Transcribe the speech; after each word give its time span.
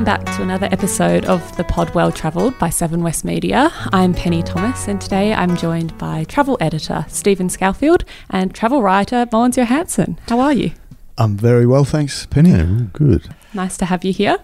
welcome 0.00 0.24
back 0.24 0.34
to 0.34 0.42
another 0.42 0.66
episode 0.72 1.26
of 1.26 1.54
the 1.58 1.64
pod 1.64 1.94
Well 1.94 2.10
Travelled 2.10 2.58
by 2.58 2.70
Seven 2.70 3.02
West 3.02 3.22
Media. 3.22 3.70
I'm 3.92 4.14
Penny 4.14 4.42
Thomas, 4.42 4.88
and 4.88 4.98
today 4.98 5.34
I'm 5.34 5.58
joined 5.58 5.98
by 5.98 6.24
travel 6.24 6.56
editor 6.58 7.04
Stephen 7.08 7.50
Scourfield 7.50 8.06
and 8.30 8.54
travel 8.54 8.82
writer 8.82 9.26
Mogens 9.26 9.56
Johansen. 9.56 10.18
How 10.26 10.40
are 10.40 10.54
you? 10.54 10.70
I'm 11.18 11.36
very 11.36 11.66
well, 11.66 11.84
thanks, 11.84 12.24
Penny. 12.24 12.48
Yeah, 12.48 12.84
good. 12.94 13.34
Nice 13.52 13.76
to 13.76 13.84
have 13.84 14.02
you 14.02 14.14
here. 14.14 14.38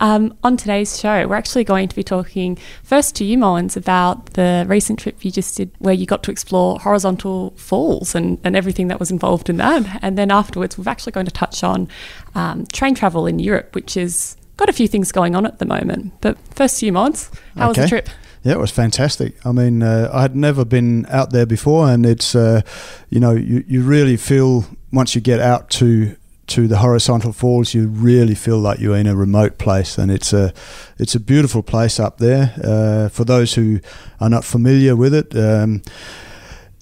Um, 0.00 0.38
on 0.42 0.56
today's 0.56 0.98
show, 0.98 1.28
we're 1.28 1.34
actually 1.34 1.64
going 1.64 1.88
to 1.88 1.94
be 1.94 2.02
talking 2.02 2.56
first 2.82 3.14
to 3.16 3.24
you, 3.24 3.36
Mogens, 3.36 3.76
about 3.76 4.32
the 4.32 4.64
recent 4.66 5.00
trip 5.00 5.22
you 5.22 5.30
just 5.30 5.54
did 5.58 5.70
where 5.80 5.92
you 5.92 6.06
got 6.06 6.22
to 6.22 6.30
explore 6.30 6.80
horizontal 6.80 7.50
falls 7.56 8.14
and, 8.14 8.38
and 8.42 8.56
everything 8.56 8.88
that 8.88 8.98
was 8.98 9.10
involved 9.10 9.50
in 9.50 9.58
that. 9.58 9.98
And 10.00 10.16
then 10.16 10.30
afterwards, 10.30 10.78
we're 10.78 10.90
actually 10.90 11.12
going 11.12 11.26
to 11.26 11.32
touch 11.32 11.62
on 11.62 11.88
um, 12.34 12.64
train 12.72 12.94
travel 12.94 13.26
in 13.26 13.38
Europe, 13.38 13.74
which 13.74 13.98
is 13.98 14.38
got 14.56 14.68
a 14.68 14.72
few 14.72 14.88
things 14.88 15.12
going 15.12 15.34
on 15.34 15.46
at 15.46 15.58
the 15.58 15.66
moment. 15.66 16.12
But 16.20 16.38
first, 16.54 16.80
Mogens, 16.82 17.30
how 17.56 17.68
was 17.68 17.76
the 17.76 17.88
trip? 17.88 18.08
Yeah, 18.42 18.52
it 18.52 18.58
was 18.58 18.70
fantastic. 18.70 19.34
I 19.46 19.52
mean, 19.52 19.82
uh, 19.82 20.10
I 20.12 20.20
had 20.20 20.36
never 20.36 20.66
been 20.66 21.06
out 21.06 21.30
there 21.30 21.46
before, 21.46 21.88
and 21.88 22.04
it's, 22.04 22.34
uh, 22.34 22.60
you 23.08 23.18
know, 23.18 23.32
you, 23.32 23.64
you 23.66 23.82
really 23.82 24.18
feel 24.18 24.66
once 24.92 25.14
you 25.14 25.20
get 25.20 25.40
out 25.40 25.70
to 25.70 26.16
to 26.46 26.68
the 26.68 26.76
horizontal 26.76 27.32
falls, 27.32 27.72
you 27.72 27.88
really 27.88 28.34
feel 28.34 28.58
like 28.58 28.78
you're 28.78 28.98
in 28.98 29.06
a 29.06 29.16
remote 29.16 29.56
place, 29.56 29.96
and 29.96 30.10
it's 30.10 30.34
a 30.34 30.52
it's 30.98 31.14
a 31.14 31.20
beautiful 31.20 31.62
place 31.62 31.98
up 31.98 32.18
there. 32.18 32.54
Uh, 32.62 33.08
for 33.08 33.24
those 33.24 33.54
who 33.54 33.80
are 34.20 34.28
not 34.28 34.44
familiar 34.44 34.94
with 34.94 35.14
it. 35.14 35.34
Um, 35.36 35.82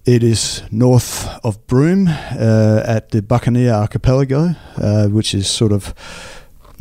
it 0.04 0.24
is 0.24 0.64
north 0.72 1.28
of 1.44 1.64
Broome 1.68 2.08
uh, 2.08 2.82
at 2.84 3.10
the 3.10 3.22
Buccaneer 3.22 3.72
Archipelago, 3.72 4.56
uh, 4.76 5.06
which 5.06 5.32
is 5.32 5.48
sort 5.48 5.70
of 5.70 5.94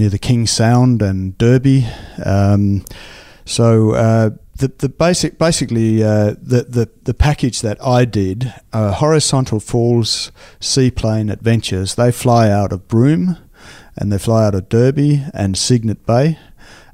near 0.01 0.09
the 0.09 0.17
King 0.17 0.47
Sound 0.47 1.03
and 1.03 1.37
Derby. 1.37 1.85
Um, 2.25 2.83
so 3.45 3.91
uh, 3.91 4.31
the 4.55 4.69
the 4.79 4.89
basic 4.89 5.37
basically 5.37 6.03
uh, 6.03 6.33
the, 6.41 6.65
the 6.67 6.89
the 7.03 7.13
package 7.13 7.61
that 7.61 7.77
I 7.85 8.05
did, 8.05 8.51
uh, 8.73 8.93
Horizontal 8.93 9.59
Falls 9.59 10.31
Seaplane 10.59 11.29
Adventures. 11.29 11.95
They 11.95 12.11
fly 12.11 12.49
out 12.49 12.73
of 12.73 12.87
Broome, 12.87 13.37
and 13.95 14.11
they 14.11 14.17
fly 14.17 14.47
out 14.47 14.55
of 14.55 14.69
Derby 14.69 15.23
and 15.35 15.55
Cygnet 15.55 16.05
Bay. 16.07 16.39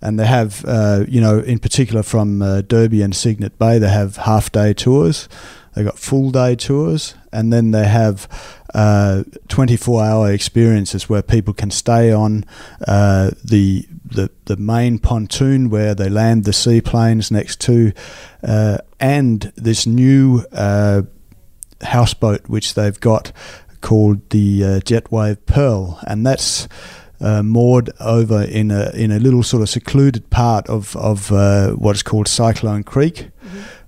And 0.02 0.20
they 0.20 0.28
have, 0.28 0.64
uh, 0.66 1.06
you 1.08 1.22
know, 1.22 1.40
in 1.40 1.60
particular 1.60 2.04
from 2.04 2.42
uh, 2.42 2.62
Derby 2.62 3.02
and 3.02 3.16
Cygnet 3.16 3.58
Bay, 3.58 3.80
they 3.80 3.90
have 3.90 4.18
half 4.18 4.52
day 4.52 4.74
tours. 4.74 5.28
They 5.74 5.84
got 5.84 5.98
full 5.98 6.30
day 6.30 6.56
tours, 6.56 7.16
and 7.32 7.54
then 7.54 7.72
they 7.72 7.88
have 7.88 8.28
uh, 8.74 9.24
24 9.48 10.04
hour 10.04 10.32
experiences 10.32 11.10
where 11.10 11.22
people 11.22 11.54
can 11.54 11.72
stay 11.72 12.12
on 12.12 12.46
uh, 12.88 13.32
the, 13.44 13.86
the 14.06 14.30
the 14.46 14.58
main 14.58 15.00
pontoon 15.00 15.70
where 15.70 15.94
they 15.96 16.10
land 16.10 16.44
the 16.46 16.54
seaplanes 16.54 17.32
next 17.32 17.60
to, 17.62 17.94
uh, 18.44 18.78
and 19.00 19.52
this 19.56 19.86
new 19.86 20.44
uh, 20.52 21.02
houseboat 21.82 22.48
which 22.48 22.74
they've 22.74 23.00
got 23.00 23.32
called 23.82 24.30
the 24.32 24.64
uh, 24.64 24.68
Jetwave 24.80 25.46
Pearl, 25.46 26.00
and 26.08 26.26
that's 26.26 26.68
uh, 27.20 27.44
moored 27.44 27.90
over 28.00 28.44
in 28.44 28.72
a 28.72 28.92
in 28.92 29.12
a 29.12 29.20
little 29.20 29.44
sort 29.44 29.62
of 29.62 29.70
secluded 29.70 30.30
part 30.30 30.68
of 30.70 30.96
of 30.96 31.32
uh, 31.32 31.72
what's 31.72 32.04
called 32.04 32.28
Cyclone 32.28 32.84
Creek. 32.84 33.30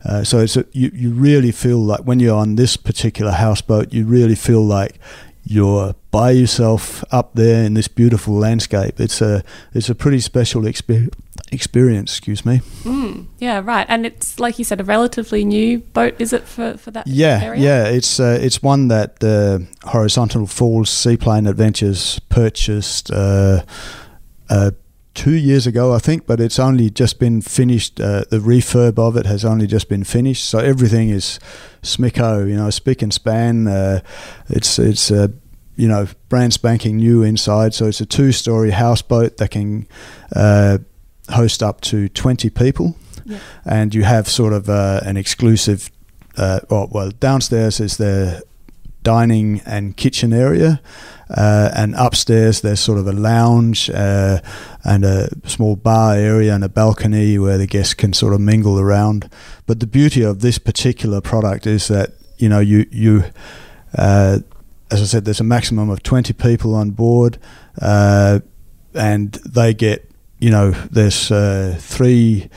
Uh, 0.05 0.23
so 0.23 0.39
it's 0.39 0.55
a, 0.55 0.66
you 0.72 0.92
you 0.94 1.11
really 1.11 1.52
feel 1.52 1.80
like 1.80 2.02
when 2.02 2.19
you're 2.19 2.38
on 2.38 2.55
this 2.55 2.78
particular 2.78 3.31
houseboat, 3.31 3.94
you 3.94 4.05
really 4.05 4.36
feel 4.36 4.61
like 4.61 5.00
you're 5.44 5.95
by 6.11 6.31
yourself 6.31 7.03
up 7.11 7.31
there 7.33 7.64
in 7.64 7.73
this 7.73 7.88
beautiful 7.88 8.33
landscape. 8.36 8.99
It's 8.99 9.21
a 9.21 9.43
it's 9.73 9.89
a 9.89 9.95
pretty 9.95 10.20
special 10.20 10.61
exper- 10.61 11.11
experience. 11.52 12.11
Excuse 12.17 12.45
me. 12.45 12.61
Mm, 12.83 13.26
yeah, 13.39 13.61
right. 13.64 13.86
And 13.89 14.05
it's 14.05 14.39
like 14.39 14.60
you 14.60 14.65
said, 14.65 14.80
a 14.80 14.83
relatively 14.83 15.43
new 15.43 15.80
boat. 15.80 16.16
Is 16.20 16.33
it 16.33 16.48
for 16.48 16.77
for 16.77 16.92
that? 16.92 17.08
Yeah, 17.08 17.42
area? 17.43 17.61
yeah. 17.61 17.86
It's 17.86 18.20
uh, 18.20 18.37
it's 18.42 18.61
one 18.64 18.87
that 18.89 19.23
uh, 19.23 19.60
Horizontal 19.89 20.45
Falls 20.45 20.89
Seaplane 20.89 21.48
Adventures 21.48 22.20
purchased 22.30 23.11
uh, 23.11 23.64
uh, 24.49 24.71
two 25.19 25.35
years 25.35 25.67
ago, 25.67 25.93
I 25.93 25.99
think, 25.99 26.25
but 26.25 26.39
it's 26.39 26.59
only 26.59 26.89
just 26.89 27.19
been 27.19 27.41
finished. 27.41 27.99
Uh, 27.99 28.23
the 28.30 28.39
refurb 28.39 28.97
of 28.97 29.17
it 29.17 29.25
has 29.25 29.43
only 29.43 29.67
just 29.67 29.89
been 29.89 30.03
finished, 30.05 30.43
so 30.49 30.59
everything 30.59 31.09
is 31.09 31.39
smicko, 31.81 32.47
you 32.47 32.55
know, 32.55 32.69
spick 32.69 33.02
and 33.02 33.13
span. 33.13 33.67
Uh, 33.67 33.99
it's 34.49 34.80
it's 34.80 35.11
uh, 35.11 35.27
you 35.75 35.87
know 35.87 36.07
brand 36.30 36.53
spanking 36.53 36.97
new 36.97 37.23
inside, 37.23 37.73
so 37.73 37.85
it's 37.87 38.02
a 38.02 38.05
two-story 38.05 38.71
houseboat 38.71 39.37
that 39.37 39.52
can 39.52 39.87
uh, 40.35 40.77
host 41.30 41.61
up 41.63 41.81
to 41.81 42.07
twenty 42.09 42.49
people 42.49 42.95
Yeah. 43.25 43.39
and 43.65 43.93
you 43.95 44.03
have 44.05 44.27
sort 44.27 44.53
of 44.53 44.69
uh, 44.69 45.01
an 45.09 45.17
exclusive. 45.17 45.89
Uh, 46.37 46.59
well, 46.69 46.87
well, 46.91 47.11
downstairs 47.19 47.80
is 47.81 47.97
the 47.97 48.41
dining 49.03 49.61
and 49.65 49.95
kitchen 49.97 50.31
area, 50.33 50.80
uh, 51.30 51.70
and 51.76 51.94
upstairs 51.95 52.62
there's 52.62 52.80
sort 52.80 52.98
of 52.98 53.08
a 53.08 53.12
lounge 53.12 53.90
uh, 53.90 54.40
and 54.84 55.06
a 55.06 55.30
small 55.48 55.76
bar 55.76 56.16
area 56.16 56.54
and 56.54 56.64
a 56.64 56.70
balcony 56.70 57.38
where 57.38 57.58
the 57.58 57.67
guests 57.67 57.94
can 57.94 58.14
sort 58.14 58.34
of 58.34 58.42
mingle 58.42 58.80
around. 58.80 59.30
But 59.66 59.80
the 59.80 59.88
beauty 59.88 60.23
of 60.23 60.42
this 60.42 60.58
particular 60.58 61.22
product 61.22 61.67
is 61.67 61.88
that 61.88 62.14
you 62.38 62.50
know 62.50 62.60
you 62.60 62.86
you. 62.92 63.26
Uh, 63.98 64.40
as 64.92 65.02
I 65.04 65.06
said, 65.06 65.26
there's 65.26 65.40
a 65.40 65.44
maximum 65.44 65.92
of 65.92 66.02
20 66.02 66.34
people 66.34 66.73
on 66.73 66.92
board, 66.92 67.38
uh, 67.80 68.40
and 68.96 69.34
they 69.34 69.72
get, 69.76 70.10
you 70.40 70.50
know, 70.50 70.72
there's 70.72 71.30
uh, 71.30 71.78
three 71.80 72.50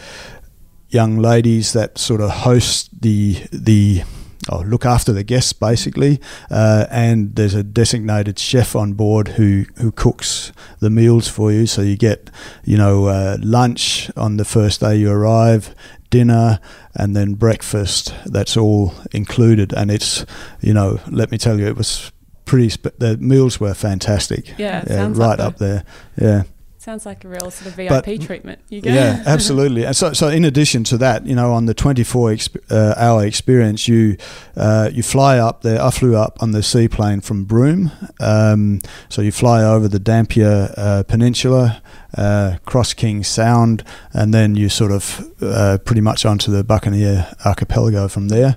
young 0.88 1.18
ladies 1.18 1.74
that 1.74 1.98
sort 1.98 2.20
of 2.20 2.30
host 2.30 3.02
the 3.02 3.42
the 3.50 4.02
oh, 4.48 4.60
look 4.60 4.84
after 4.84 5.12
the 5.12 5.22
guests 5.24 5.52
basically, 5.52 6.20
uh, 6.50 6.86
and 6.90 7.34
there's 7.36 7.54
a 7.54 7.62
designated 7.62 8.38
chef 8.38 8.74
on 8.74 8.94
board 8.94 9.28
who 9.28 9.64
who 9.76 9.92
cooks 9.92 10.52
the 10.80 10.90
meals 10.90 11.28
for 11.28 11.52
you. 11.52 11.66
So 11.66 11.82
you 11.82 11.96
get 11.96 12.30
you 12.64 12.76
know 12.76 13.06
uh, 13.06 13.36
lunch 13.40 14.10
on 14.16 14.36
the 14.36 14.44
first 14.44 14.80
day 14.80 14.96
you 14.96 15.10
arrive, 15.10 15.74
dinner, 16.10 16.60
and 16.94 17.14
then 17.16 17.34
breakfast. 17.34 18.14
That's 18.26 18.56
all 18.56 18.94
included, 19.12 19.72
and 19.72 19.90
it's 19.90 20.24
you 20.60 20.74
know 20.74 21.00
let 21.08 21.30
me 21.30 21.38
tell 21.38 21.58
you 21.58 21.66
it 21.66 21.76
was. 21.76 22.12
Pretty, 22.44 22.70
sp- 22.74 22.98
the 22.98 23.16
meals 23.18 23.60
were 23.60 23.72
fantastic. 23.72 24.58
Yeah, 24.58 24.84
like 24.88 25.16
right 25.16 25.40
up 25.40 25.56
there. 25.58 25.84
Yeah. 26.20 26.42
Sounds 26.82 27.06
like 27.06 27.24
a 27.24 27.28
real 27.28 27.48
sort 27.52 27.68
of 27.68 27.74
VIP 27.74 27.88
But- 27.88 28.22
treatment. 28.22 28.58
You 28.68 28.80
get. 28.80 28.94
Yeah, 28.94 29.22
absolutely. 29.26 29.84
And 29.84 29.94
so, 29.94 30.12
so 30.14 30.26
in 30.26 30.44
addition 30.44 30.82
to 30.84 30.98
that, 30.98 31.24
you 31.24 31.36
know, 31.36 31.52
on 31.52 31.66
the 31.66 31.74
24 31.74 32.30
exp- 32.30 32.56
uh, 32.72 32.94
hour 32.96 33.24
experience, 33.24 33.86
you 33.86 34.16
uh, 34.56 34.90
you 34.92 35.04
fly 35.04 35.38
up 35.38 35.62
there. 35.62 35.80
I 35.80 35.90
flew 35.92 36.16
up 36.16 36.38
on 36.42 36.50
the 36.50 36.60
seaplane 36.60 37.20
from 37.20 37.44
Broome, 37.44 37.92
um, 38.18 38.80
so 39.08 39.22
you 39.22 39.30
fly 39.30 39.62
over 39.62 39.86
the 39.86 40.00
Dampier 40.00 40.74
uh, 40.76 41.04
Peninsula, 41.06 41.80
uh, 42.18 42.56
cross 42.64 42.94
King 42.94 43.22
Sound, 43.22 43.84
and 44.12 44.34
then 44.34 44.56
you 44.56 44.68
sort 44.68 44.90
of 44.90 45.24
uh, 45.40 45.78
pretty 45.84 46.00
much 46.00 46.26
onto 46.26 46.50
the 46.50 46.64
Buccaneer 46.64 47.28
Archipelago 47.44 48.08
from 48.08 48.26
there. 48.26 48.56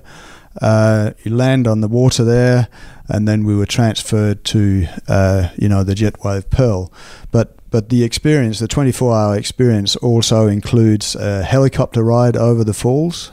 Uh, 0.60 1.12
you 1.22 1.34
land 1.34 1.66
on 1.66 1.80
the 1.80 1.88
water 1.88 2.24
there, 2.24 2.68
and 3.08 3.26
then 3.28 3.44
we 3.44 3.54
were 3.54 3.66
transferred 3.66 4.44
to 4.44 4.86
uh, 5.08 5.48
you 5.56 5.68
know 5.68 5.84
the 5.84 5.94
Jetwave 5.94 6.50
Pearl. 6.50 6.92
But 7.30 7.56
but 7.70 7.88
the 7.88 8.04
experience, 8.04 8.58
the 8.58 8.68
24-hour 8.68 9.36
experience, 9.36 9.96
also 9.96 10.46
includes 10.46 11.14
a 11.16 11.42
helicopter 11.42 12.02
ride 12.02 12.36
over 12.36 12.64
the 12.64 12.72
falls. 12.72 13.32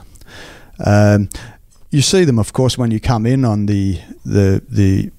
Um, 0.84 1.28
you 1.90 2.02
see 2.02 2.24
them, 2.24 2.38
of 2.38 2.52
course, 2.52 2.76
when 2.76 2.90
you 2.90 3.00
come 3.00 3.26
in 3.26 3.44
on 3.44 3.66
the 3.66 4.00
the 4.24 4.62
the 4.68 5.10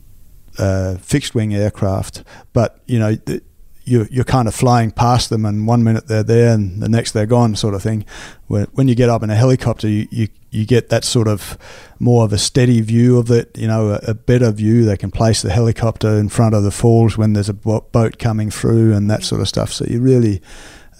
uh, 0.57 0.97
fixed 0.97 1.33
wing 1.33 1.53
aircraft, 1.53 2.23
but 2.53 2.81
you 2.85 2.99
know. 2.99 3.15
The, 3.15 3.41
you, 3.85 4.07
you're 4.11 4.25
kind 4.25 4.47
of 4.47 4.55
flying 4.55 4.91
past 4.91 5.29
them, 5.29 5.45
and 5.45 5.67
one 5.67 5.83
minute 5.83 6.07
they're 6.07 6.23
there, 6.23 6.53
and 6.53 6.81
the 6.81 6.89
next 6.89 7.11
they're 7.11 7.25
gone, 7.25 7.55
sort 7.55 7.75
of 7.75 7.83
thing. 7.83 8.05
When, 8.47 8.65
when 8.73 8.87
you 8.87 8.95
get 8.95 9.09
up 9.09 9.23
in 9.23 9.29
a 9.29 9.35
helicopter, 9.35 9.87
you, 9.87 10.07
you, 10.11 10.27
you 10.51 10.65
get 10.65 10.89
that 10.89 11.03
sort 11.03 11.27
of 11.27 11.57
more 11.99 12.25
of 12.25 12.33
a 12.33 12.37
steady 12.37 12.81
view 12.81 13.17
of 13.17 13.29
it, 13.31 13.55
you 13.57 13.67
know, 13.67 13.89
a, 13.89 13.99
a 14.09 14.13
better 14.13 14.51
view. 14.51 14.85
They 14.85 14.97
can 14.97 15.11
place 15.11 15.41
the 15.41 15.51
helicopter 15.51 16.17
in 16.17 16.29
front 16.29 16.55
of 16.55 16.63
the 16.63 16.71
falls 16.71 17.17
when 17.17 17.33
there's 17.33 17.49
a 17.49 17.53
boat 17.53 18.17
coming 18.19 18.49
through, 18.49 18.93
and 18.93 19.09
that 19.09 19.23
sort 19.23 19.41
of 19.41 19.47
stuff. 19.47 19.71
So 19.71 19.85
you 19.85 20.01
really 20.01 20.41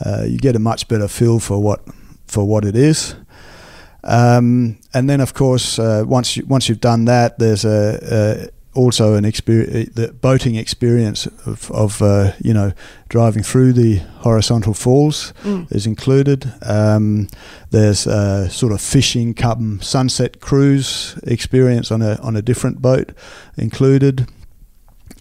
uh, 0.05 0.25
you 0.27 0.37
get 0.37 0.55
a 0.55 0.59
much 0.59 0.87
better 0.87 1.07
feel 1.07 1.39
for 1.39 1.61
what 1.61 1.81
for 2.27 2.45
what 2.45 2.65
it 2.65 2.75
is. 2.75 3.15
Um, 4.03 4.77
and 4.93 5.09
then, 5.09 5.19
of 5.19 5.33
course, 5.33 5.79
uh, 5.79 6.03
once 6.05 6.37
you, 6.37 6.45
once 6.45 6.69
you've 6.69 6.79
done 6.79 7.05
that, 7.05 7.39
there's 7.39 7.65
a 7.65 8.49
also 8.75 9.13
an 9.15 9.25
experience, 9.25 9.93
the 9.95 10.11
boating 10.13 10.55
experience 10.55 11.25
of, 11.45 11.71
of 11.71 12.01
uh, 12.01 12.31
you 12.43 12.53
know 12.53 12.71
driving 13.09 13.43
through 13.43 13.73
the 13.73 14.01
horizontal 14.23 14.73
falls 14.73 15.33
Mm. 15.43 15.71
is 15.71 15.85
included. 15.85 16.51
Um, 16.61 17.27
there's 17.71 18.07
a 18.07 18.49
sort 18.49 18.71
of 18.73 18.81
fishing 18.81 19.33
come 19.33 19.79
sunset 19.81 20.39
cruise 20.39 21.17
experience 21.23 21.91
on 21.93 22.01
a 22.01 22.15
on 22.21 22.35
a 22.35 22.41
different 22.41 22.81
boat 22.81 23.11
included. 23.57 24.27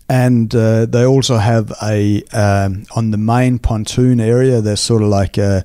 and 0.08 0.54
uh, 0.54 0.84
they 0.86 1.04
also 1.06 1.36
have 1.38 1.72
a 1.82 2.22
um, 2.32 2.84
on 2.94 3.10
the 3.10 3.16
main 3.18 3.58
pontoon 3.58 4.20
area. 4.20 4.60
There's 4.60 4.80
sort 4.80 5.02
of 5.02 5.08
like 5.08 5.38
a 5.38 5.64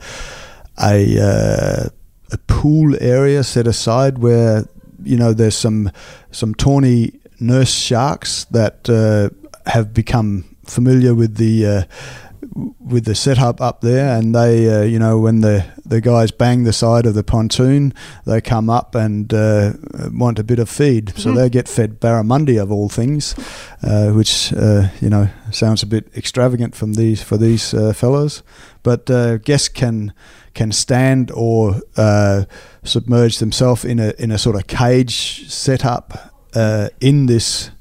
a, 0.82 1.20
uh, 1.20 1.90
a 2.32 2.38
pool 2.48 2.96
area 3.02 3.44
set 3.44 3.68
aside 3.68 4.20
where 4.20 4.66
you 5.04 5.18
know 5.18 5.34
there's 5.34 5.58
some 5.58 5.92
some 6.32 6.54
tawny 6.56 7.12
nurse 7.40 7.72
sharks 7.74 8.46
that 8.52 8.90
uh, 8.90 9.30
have 9.70 9.94
become 9.94 10.44
familiar 10.66 11.14
with 11.16 11.36
the 11.38 11.66
uh, 11.66 11.84
with 12.80 13.06
the 13.06 13.16
setup 13.16 13.62
up 13.62 13.82
there, 13.82 14.18
and 14.18 14.34
they, 14.34 14.68
uh, 14.70 14.82
you 14.84 14.98
know, 15.00 15.20
when 15.20 15.42
the 15.42 15.66
the 15.86 16.02
guys 16.02 16.32
bang 16.32 16.64
the 16.64 16.74
side 16.74 17.06
of 17.06 17.14
the 17.14 17.24
pontoon, 17.24 17.94
they 18.26 18.42
come 18.42 18.70
up 18.70 18.96
and 18.96 19.34
uh, 19.34 19.74
want 20.12 20.40
a 20.40 20.44
bit 20.44 20.60
of 20.60 20.70
feed, 20.70 21.14
so 21.16 21.30
Mhm. 21.32 21.36
they 21.36 21.50
get 21.50 21.68
fed 21.68 22.00
barramundi 22.00 22.58
of 22.62 22.72
all 22.72 22.90
things, 22.90 23.36
uh, 23.84 24.10
which 24.10 24.54
uh, 24.54 24.88
you 25.02 25.10
know 25.10 25.28
sounds 25.52 25.84
a 25.84 25.86
bit 25.88 26.08
extravagant 26.16 26.76
from 26.76 26.94
these 26.94 27.22
for 27.24 27.38
these 27.38 27.74
uh, 27.74 27.94
fellows, 27.94 28.42
but 28.84 29.10
uh, 29.10 29.38
guests 29.38 29.70
can 29.70 30.12
can 30.54 30.72
stand 30.72 31.32
or 31.34 31.82
uh, 31.98 32.44
submerge 32.84 33.38
themselves 33.38 33.86
in 33.86 34.00
a 34.00 34.14
in 34.18 34.32
a 34.32 34.38
sort 34.38 34.56
of 34.56 34.66
cage 34.68 35.46
setup 35.50 36.29
uh, 36.56 36.90
in 37.00 37.26
this 37.28 37.72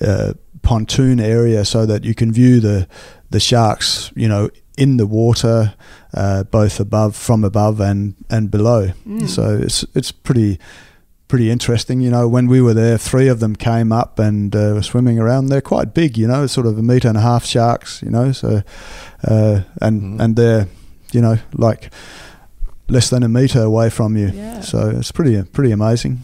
uh, 0.00 0.32
pontoon 0.62 1.20
area, 1.20 1.64
so 1.64 1.86
that 1.86 2.04
you 2.04 2.14
can 2.14 2.32
view 2.32 2.60
the 2.60 2.86
the 3.30 3.40
sharks, 3.40 4.12
you 4.14 4.28
know, 4.28 4.50
in 4.78 4.96
the 4.98 5.06
water, 5.06 5.74
uh, 6.14 6.44
both 6.44 6.80
above, 6.80 7.16
from 7.16 7.44
above, 7.44 7.80
and 7.80 8.14
and 8.30 8.50
below. 8.50 8.90
Mm. 9.06 9.28
So 9.28 9.58
it's 9.62 9.84
it's 9.94 10.12
pretty 10.12 10.58
pretty 11.28 11.50
interesting. 11.50 12.00
You 12.00 12.10
know, 12.10 12.28
when 12.28 12.46
we 12.46 12.60
were 12.60 12.74
there, 12.74 12.98
three 12.98 13.26
of 13.28 13.40
them 13.40 13.56
came 13.56 13.90
up 13.90 14.18
and 14.20 14.54
uh, 14.54 14.72
were 14.74 14.82
swimming 14.82 15.18
around. 15.18 15.46
They're 15.46 15.60
quite 15.60 15.92
big, 15.94 16.16
you 16.16 16.28
know, 16.28 16.46
sort 16.46 16.66
of 16.66 16.78
a 16.78 16.82
meter 16.82 17.08
and 17.08 17.16
a 17.18 17.20
half 17.22 17.44
sharks. 17.44 18.00
You 18.02 18.10
know, 18.10 18.32
so 18.32 18.62
uh, 19.24 19.60
and 19.80 20.02
Mhm. 20.02 20.20
and 20.20 20.36
they're 20.36 20.68
you 21.12 21.20
know 21.22 21.38
like 21.52 21.90
less 22.88 23.10
than 23.10 23.22
a 23.22 23.28
meter 23.28 23.62
away 23.62 23.90
from 23.90 24.16
you. 24.16 24.28
Yeah. 24.28 24.60
So 24.60 24.90
it's 24.90 25.10
pretty 25.12 25.42
pretty 25.42 25.72
amazing. 25.72 26.20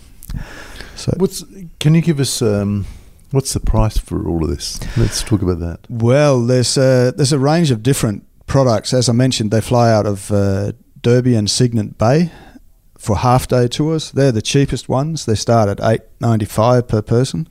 So 0.96 1.12
What's 1.16 1.42
can 1.82 1.96
you 1.96 2.00
give 2.00 2.20
us 2.20 2.40
um, 2.40 2.86
what's 3.32 3.54
the 3.54 3.60
price 3.60 3.98
for 3.98 4.28
all 4.28 4.44
of 4.44 4.50
this? 4.50 4.78
Let's 4.96 5.20
talk 5.20 5.42
about 5.42 5.58
that. 5.58 5.80
Well, 5.90 6.46
there's 6.46 6.76
a, 6.76 7.12
there's 7.16 7.32
a 7.32 7.40
range 7.40 7.72
of 7.72 7.82
different 7.82 8.24
products. 8.46 8.94
As 8.94 9.08
I 9.08 9.12
mentioned, 9.12 9.50
they 9.50 9.60
fly 9.60 9.92
out 9.92 10.06
of 10.06 10.30
uh, 10.30 10.72
Derby 11.00 11.34
and 11.34 11.50
Cygnet 11.50 11.98
Bay 11.98 12.30
for 12.96 13.16
half 13.16 13.48
day 13.48 13.66
tours. 13.66 14.12
They're 14.12 14.30
the 14.30 14.40
cheapest 14.40 14.88
ones. 14.88 15.26
They 15.26 15.34
start 15.34 15.68
at 15.68 15.80
eight 15.82 16.02
ninety 16.20 16.44
five 16.44 16.86
per 16.86 17.02
person. 17.02 17.48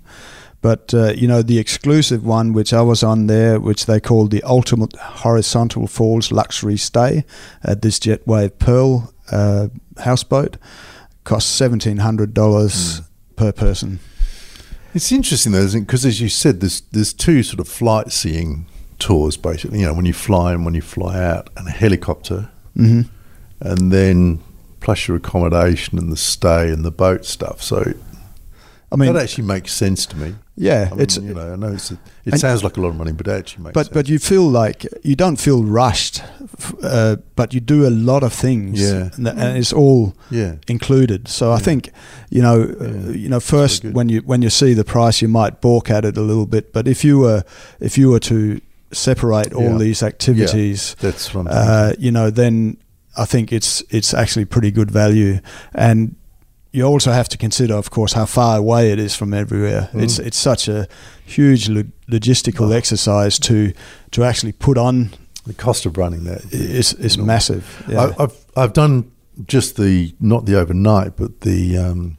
But 0.62 0.94
uh, 0.94 1.12
you 1.12 1.28
know 1.28 1.42
the 1.42 1.60
exclusive 1.60 2.24
one, 2.24 2.54
which 2.54 2.72
I 2.72 2.84
was 2.84 3.04
on 3.04 3.28
there, 3.28 3.60
which 3.60 3.86
they 3.86 4.00
called 4.00 4.32
the 4.32 4.44
Ultimate 4.44 4.96
Horizontal 4.96 5.88
Falls 5.88 6.32
Luxury 6.32 6.78
Stay 6.78 7.26
at 7.64 7.82
this 7.82 8.00
Jetwave 8.00 8.60
Pearl 8.60 9.14
uh, 9.30 9.68
houseboat, 9.98 10.56
costs 11.26 11.52
seventeen 11.52 11.98
hundred 11.98 12.34
dollars 12.34 13.02
per 13.36 13.52
person. 13.52 14.00
It's 14.94 15.12
interesting 15.12 15.52
though, 15.54 15.60
isn't 15.60 15.84
it? 15.84 15.86
Because 15.86 16.06
as 16.06 16.20
you 16.20 16.30
said, 16.30 16.60
there's 16.60 16.82
there's 16.92 17.14
two 17.14 17.44
sort 17.44 17.60
of 17.60 17.68
flight 17.68 18.12
seeing 18.12 18.66
tours 19.00 19.38
basically. 19.38 19.80
You 19.80 19.88
know, 19.88 19.94
when 19.94 20.06
you 20.06 20.14
fly 20.14 20.54
and 20.54 20.66
when 20.66 20.74
you 20.74 20.82
fly 20.82 21.22
out, 21.22 21.50
and 21.58 21.68
a 21.68 21.72
helicopter, 21.72 22.50
hmm 22.76 23.02
and 23.60 23.92
then 23.92 24.40
plus 24.80 25.08
your 25.08 25.18
accommodation 25.18 26.00
and 26.00 26.12
the 26.12 26.18
stay 26.18 26.70
and 26.70 26.84
the 26.84 26.90
boat 26.92 27.26
stuff. 27.26 27.62
So 27.62 27.94
I 28.92 28.96
mean, 28.96 29.14
that 29.14 29.22
actually 29.24 29.46
makes 29.46 29.72
sense 29.72 30.06
to 30.08 30.18
me. 30.18 30.36
Yeah, 30.62 30.88
I 30.92 30.94
mean, 30.94 31.02
it's 31.02 31.18
you 31.18 31.34
know, 31.34 31.54
I 31.54 31.56
know 31.56 31.74
it's 31.74 31.92
a, 31.92 31.98
it 32.26 32.38
sounds 32.40 32.64
like 32.64 32.78
a 32.78 32.82
lot 32.82 32.90
of 32.90 32.96
money, 32.96 33.12
but 33.14 33.28
it 33.28 33.32
actually 33.40 33.64
makes 33.64 33.74
but 33.74 33.86
sense. 33.88 33.94
but 33.94 34.10
you 34.10 34.20
feel 34.20 34.48
like 34.62 34.86
you 35.04 35.16
don't 35.16 35.38
feel 35.40 35.64
rushed, 35.64 36.22
uh, 36.84 37.16
but 37.36 37.54
you 37.54 37.60
do 37.60 37.88
a 37.88 37.90
lot 37.90 38.24
of 38.24 38.34
things, 38.34 38.80
Yeah. 38.80 39.10
and, 39.18 39.28
and 39.28 39.58
it's 39.58 39.74
all 39.74 40.14
yeah, 40.30 40.56
included. 40.68 41.28
So 41.28 41.52
I 41.52 41.60
think 41.60 41.90
you 42.30 42.42
know, 42.42 42.62
uh, 42.80 43.12
you 43.12 43.28
know, 43.30 43.40
first 43.40 43.84
when 43.84 44.10
you 44.10 44.22
when 44.26 44.42
you 44.44 44.50
see 44.50 44.74
the 44.76 44.84
price, 44.84 45.22
you 45.22 45.28
might 45.28 45.62
balk 45.62 45.90
at 45.90 46.06
it 46.06 46.18
a 46.18 46.22
little 46.22 46.46
bit. 46.46 46.72
But 46.74 46.88
if 46.88 47.04
you 47.04 47.20
were 47.20 47.44
if 47.80 47.98
you 47.98 48.12
were 48.12 48.20
to 48.22 48.60
separate 48.92 49.54
all 49.54 49.72
Yeah. 49.72 49.78
these 49.78 50.04
activities, 50.06 50.96
that's 51.00 51.36
uh, 51.36 51.94
you 51.98 52.12
know, 52.12 52.30
then 52.32 52.78
I 53.18 53.26
think 53.26 53.52
it's 53.52 53.84
it's 53.90 54.14
actually 54.14 54.46
pretty 54.46 54.72
good 54.72 54.92
value. 54.92 55.40
And 55.74 56.16
you 56.74 56.84
also 56.86 57.12
have 57.12 57.28
to 57.30 57.38
consider, 57.38 57.74
of 57.76 57.90
course, 57.90 58.14
how 58.14 58.26
far 58.26 58.58
away 58.58 58.92
it 58.92 59.00
is 59.00 59.16
from 59.16 59.34
everywhere. 59.34 59.90
Mm. 59.94 60.04
It's 60.04 60.20
it's 60.20 60.38
such 60.38 60.68
a 60.68 60.88
huge 61.26 61.70
lo- 61.70 61.92
logistical 62.10 62.70
Oh. 62.70 62.78
exercise 62.78 63.40
to 63.40 63.74
to 64.12 64.24
actually 64.24 64.54
put 64.54 64.78
on 64.78 65.10
the 65.48 65.54
cost 65.54 65.86
of 65.86 65.98
running 65.98 66.24
that. 66.26 66.42
is 66.54 66.94
is 66.94 67.16
enormous. 67.16 67.26
massive. 67.50 67.84
Yeah. 67.90 68.02
I, 68.18 68.24
I've 68.24 68.46
I've 68.56 68.74
done 68.74 69.04
just 69.48 69.76
the 69.76 70.14
not 70.20 70.46
the 70.46 70.56
overnight, 70.60 71.16
but 71.18 71.42
the 71.42 71.78
um, 71.78 72.18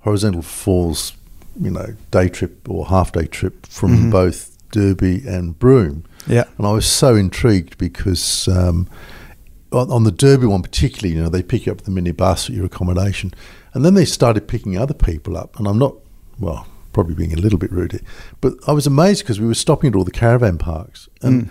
horizontal 0.00 0.42
falls, 0.42 1.12
you 1.60 1.70
know, 1.70 1.94
day 2.10 2.28
trip 2.28 2.68
or 2.68 2.86
half 2.86 3.12
day 3.12 3.26
trip 3.26 3.66
from 3.66 3.90
Mhm. 3.90 4.10
both 4.10 4.48
Derby 4.70 5.22
and 5.26 5.58
Broome, 5.58 6.04
yeah. 6.26 6.44
and 6.56 6.66
I 6.66 6.72
was 6.72 6.86
so 6.86 7.14
intrigued 7.14 7.76
because 7.76 8.48
um, 8.48 8.88
on, 9.70 9.90
on 9.90 10.04
the 10.04 10.10
Derby 10.12 10.46
one 10.46 10.62
particularly, 10.62 11.14
you 11.14 11.22
know, 11.22 11.28
they 11.28 11.42
pick 11.42 11.66
you 11.66 11.72
up 11.72 11.78
at 11.80 11.84
the 11.84 11.90
minibus 11.90 12.48
at 12.48 12.56
your 12.56 12.64
accommodation, 12.66 13.34
and 13.74 13.84
then 13.84 13.94
they 13.94 14.04
started 14.04 14.48
picking 14.48 14.76
other 14.76 14.94
people 14.94 15.36
up, 15.36 15.58
and 15.58 15.66
I'm 15.66 15.78
not 15.78 15.94
well. 16.38 16.66
Probably 16.92 17.14
being 17.14 17.32
a 17.32 17.36
little 17.40 17.58
bit 17.58 17.72
rude, 17.72 17.92
here, 17.92 18.02
but 18.42 18.52
I 18.66 18.72
was 18.72 18.86
amazed 18.86 19.22
because 19.22 19.40
we 19.40 19.46
were 19.46 19.54
stopping 19.54 19.88
at 19.88 19.96
all 19.96 20.04
the 20.04 20.10
caravan 20.10 20.58
parks, 20.58 21.08
and 21.22 21.44
Mm. 21.44 21.48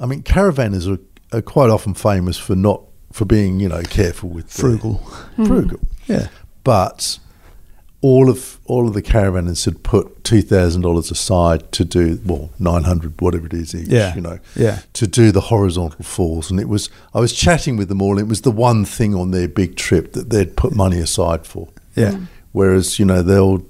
I 0.00 0.06
mean, 0.06 0.22
caravanners 0.24 0.92
are, 0.92 0.98
are 1.36 1.42
quite 1.42 1.70
often 1.70 1.94
famous 1.94 2.36
for 2.36 2.56
not 2.56 2.82
for 3.12 3.24
being, 3.24 3.60
you 3.60 3.68
know, 3.68 3.82
careful 3.82 4.28
with 4.30 4.48
their- 4.54 4.70
Frugal. 4.70 4.98
frugal. 5.46 5.78
Yeah. 6.08 6.28
But 6.64 7.18
all 8.02 8.28
of 8.28 8.58
all 8.66 8.86
of 8.88 8.94
the 8.94 9.02
caravanners 9.02 9.64
had 9.64 9.82
put 9.84 10.24
two 10.24 10.42
thousand 10.42 10.82
dollars 10.82 11.10
aside 11.10 11.70
to 11.72 11.84
do 11.84 12.20
well 12.26 12.50
nine 12.58 12.82
hundred 12.82 13.18
whatever 13.20 13.46
it 13.46 13.54
is 13.54 13.74
each. 13.74 13.88
Yeah. 13.88 14.14
You 14.14 14.20
know, 14.20 14.38
Yeah. 14.56 14.80
to 14.94 15.06
do 15.06 15.30
the 15.32 15.40
horizontal 15.42 16.04
falls, 16.04 16.50
and 16.50 16.58
it 16.60 16.68
was 16.68 16.90
I 17.14 17.20
was 17.20 17.32
chatting 17.32 17.76
with 17.76 17.88
them 17.88 18.02
all. 18.02 18.10
And 18.12 18.20
it 18.20 18.28
was 18.28 18.40
the 18.42 18.50
one 18.50 18.84
thing 18.84 19.14
on 19.14 19.30
their 19.30 19.46
big 19.48 19.76
trip 19.76 20.12
that 20.12 20.30
they'd 20.30 20.56
put 20.56 20.74
money 20.74 20.98
aside 20.98 21.46
for. 21.46 21.68
Yeah. 21.94 22.10
Mm. 22.12 22.26
Whereas 22.52 22.98
you 22.98 23.04
know 23.04 23.22
they'll 23.22 23.64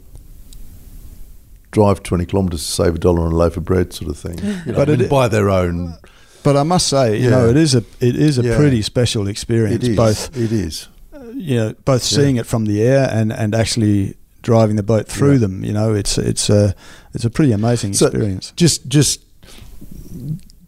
drive 1.71 2.03
twenty 2.03 2.27
kilometres 2.27 2.65
to 2.65 2.71
save 2.73 2.95
a 2.95 2.99
dollar 2.99 3.23
on 3.27 3.33
a 3.33 3.37
loaf 3.37 3.57
of 3.57 3.65
bread, 3.65 3.93
sort 3.93 4.11
of 4.11 4.19
thing. 4.19 4.39
You 4.67 4.73
know, 4.73 4.79
But 4.79 4.89
I 4.89 4.93
mean, 4.93 5.01
it- 5.03 5.11
buy 5.11 5.29
their 5.29 5.51
own. 5.51 5.97
But 6.43 6.57
I 6.57 6.65
must 6.65 6.89
say, 6.89 7.19
you 7.19 7.25
Yeah. 7.25 7.31
know, 7.31 7.49
it 7.51 7.57
is 7.57 7.75
a 7.75 7.85
it 8.01 8.17
is 8.17 8.39
a 8.39 8.43
Yeah. 8.43 8.57
pretty 8.57 8.83
special 8.83 9.29
experience. 9.29 9.85
It 9.85 9.91
is 9.91 9.97
Both 9.97 10.37
It 10.37 10.51
is. 10.53 10.89
Uh, 11.15 11.21
you 11.35 11.57
know, 11.57 11.75
both 11.85 12.03
Yeah. 12.11 12.17
seeing 12.19 12.37
it 12.37 12.47
from 12.47 12.65
the 12.65 12.83
air 12.83 13.09
and, 13.13 13.33
and 13.33 13.55
actually 13.55 14.17
driving 14.43 14.77
the 14.77 14.83
boat 14.83 15.09
through 15.09 15.33
Yeah. 15.35 15.39
them. 15.39 15.65
You 15.65 15.73
know, 15.73 15.95
it's 15.95 16.19
it's 16.19 16.51
a 16.51 16.75
it's 17.15 17.25
a 17.25 17.31
pretty 17.31 17.53
amazing 17.53 17.95
So- 17.95 18.07
experience. 18.07 18.53
just 18.57 18.89
just 18.89 19.21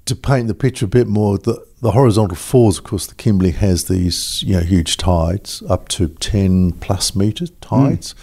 to 0.06 0.14
paint 0.14 0.48
the 0.48 0.54
picture 0.54 0.84
a 0.84 0.88
bit 0.88 1.06
more, 1.08 1.38
the 1.38 1.64
the 1.80 1.90
horizontal 1.92 2.36
falls, 2.36 2.78
of 2.78 2.84
course, 2.84 3.06
the 3.06 3.14
Kimberley 3.14 3.50
has 3.52 3.84
these 3.84 4.42
you 4.46 4.54
know 4.54 4.60
huge 4.62 4.96
tides 4.96 5.62
up 5.68 5.88
to 5.88 6.08
ten 6.08 6.72
plus 6.72 7.14
meter 7.14 7.46
tides. 7.60 8.12
Hmm. 8.12 8.18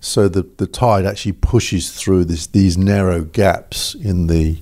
So 0.00 0.28
the 0.28 0.46
the 0.58 0.66
tide 0.66 1.06
actually 1.06 1.32
pushes 1.32 1.90
through 1.90 2.26
this 2.26 2.46
these 2.46 2.76
narrow 2.78 3.22
gaps 3.22 3.94
in 3.94 4.26
the 4.28 4.58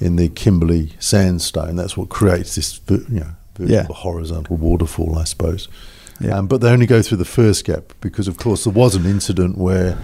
in 0.00 0.16
the 0.16 0.28
Kimberley 0.28 0.92
sandstone. 0.98 1.76
That's 1.76 1.96
what 1.96 2.08
creates 2.10 2.54
this 2.54 2.78
you 2.88 3.04
know 3.20 3.32
Yeah. 3.58 3.86
horizontal 3.90 4.56
waterfall, 4.56 5.18
I 5.18 5.24
suppose. 5.24 5.68
Yeah. 6.20 6.38
Um, 6.38 6.46
but 6.46 6.60
they 6.60 6.70
only 6.70 6.86
go 6.86 7.02
through 7.02 7.18
the 7.18 7.24
first 7.24 7.64
gap 7.64 7.92
because, 8.00 8.28
of 8.28 8.36
course, 8.38 8.64
there 8.64 8.72
was 8.72 8.94
an 8.94 9.04
incident 9.06 9.58
where 9.58 9.98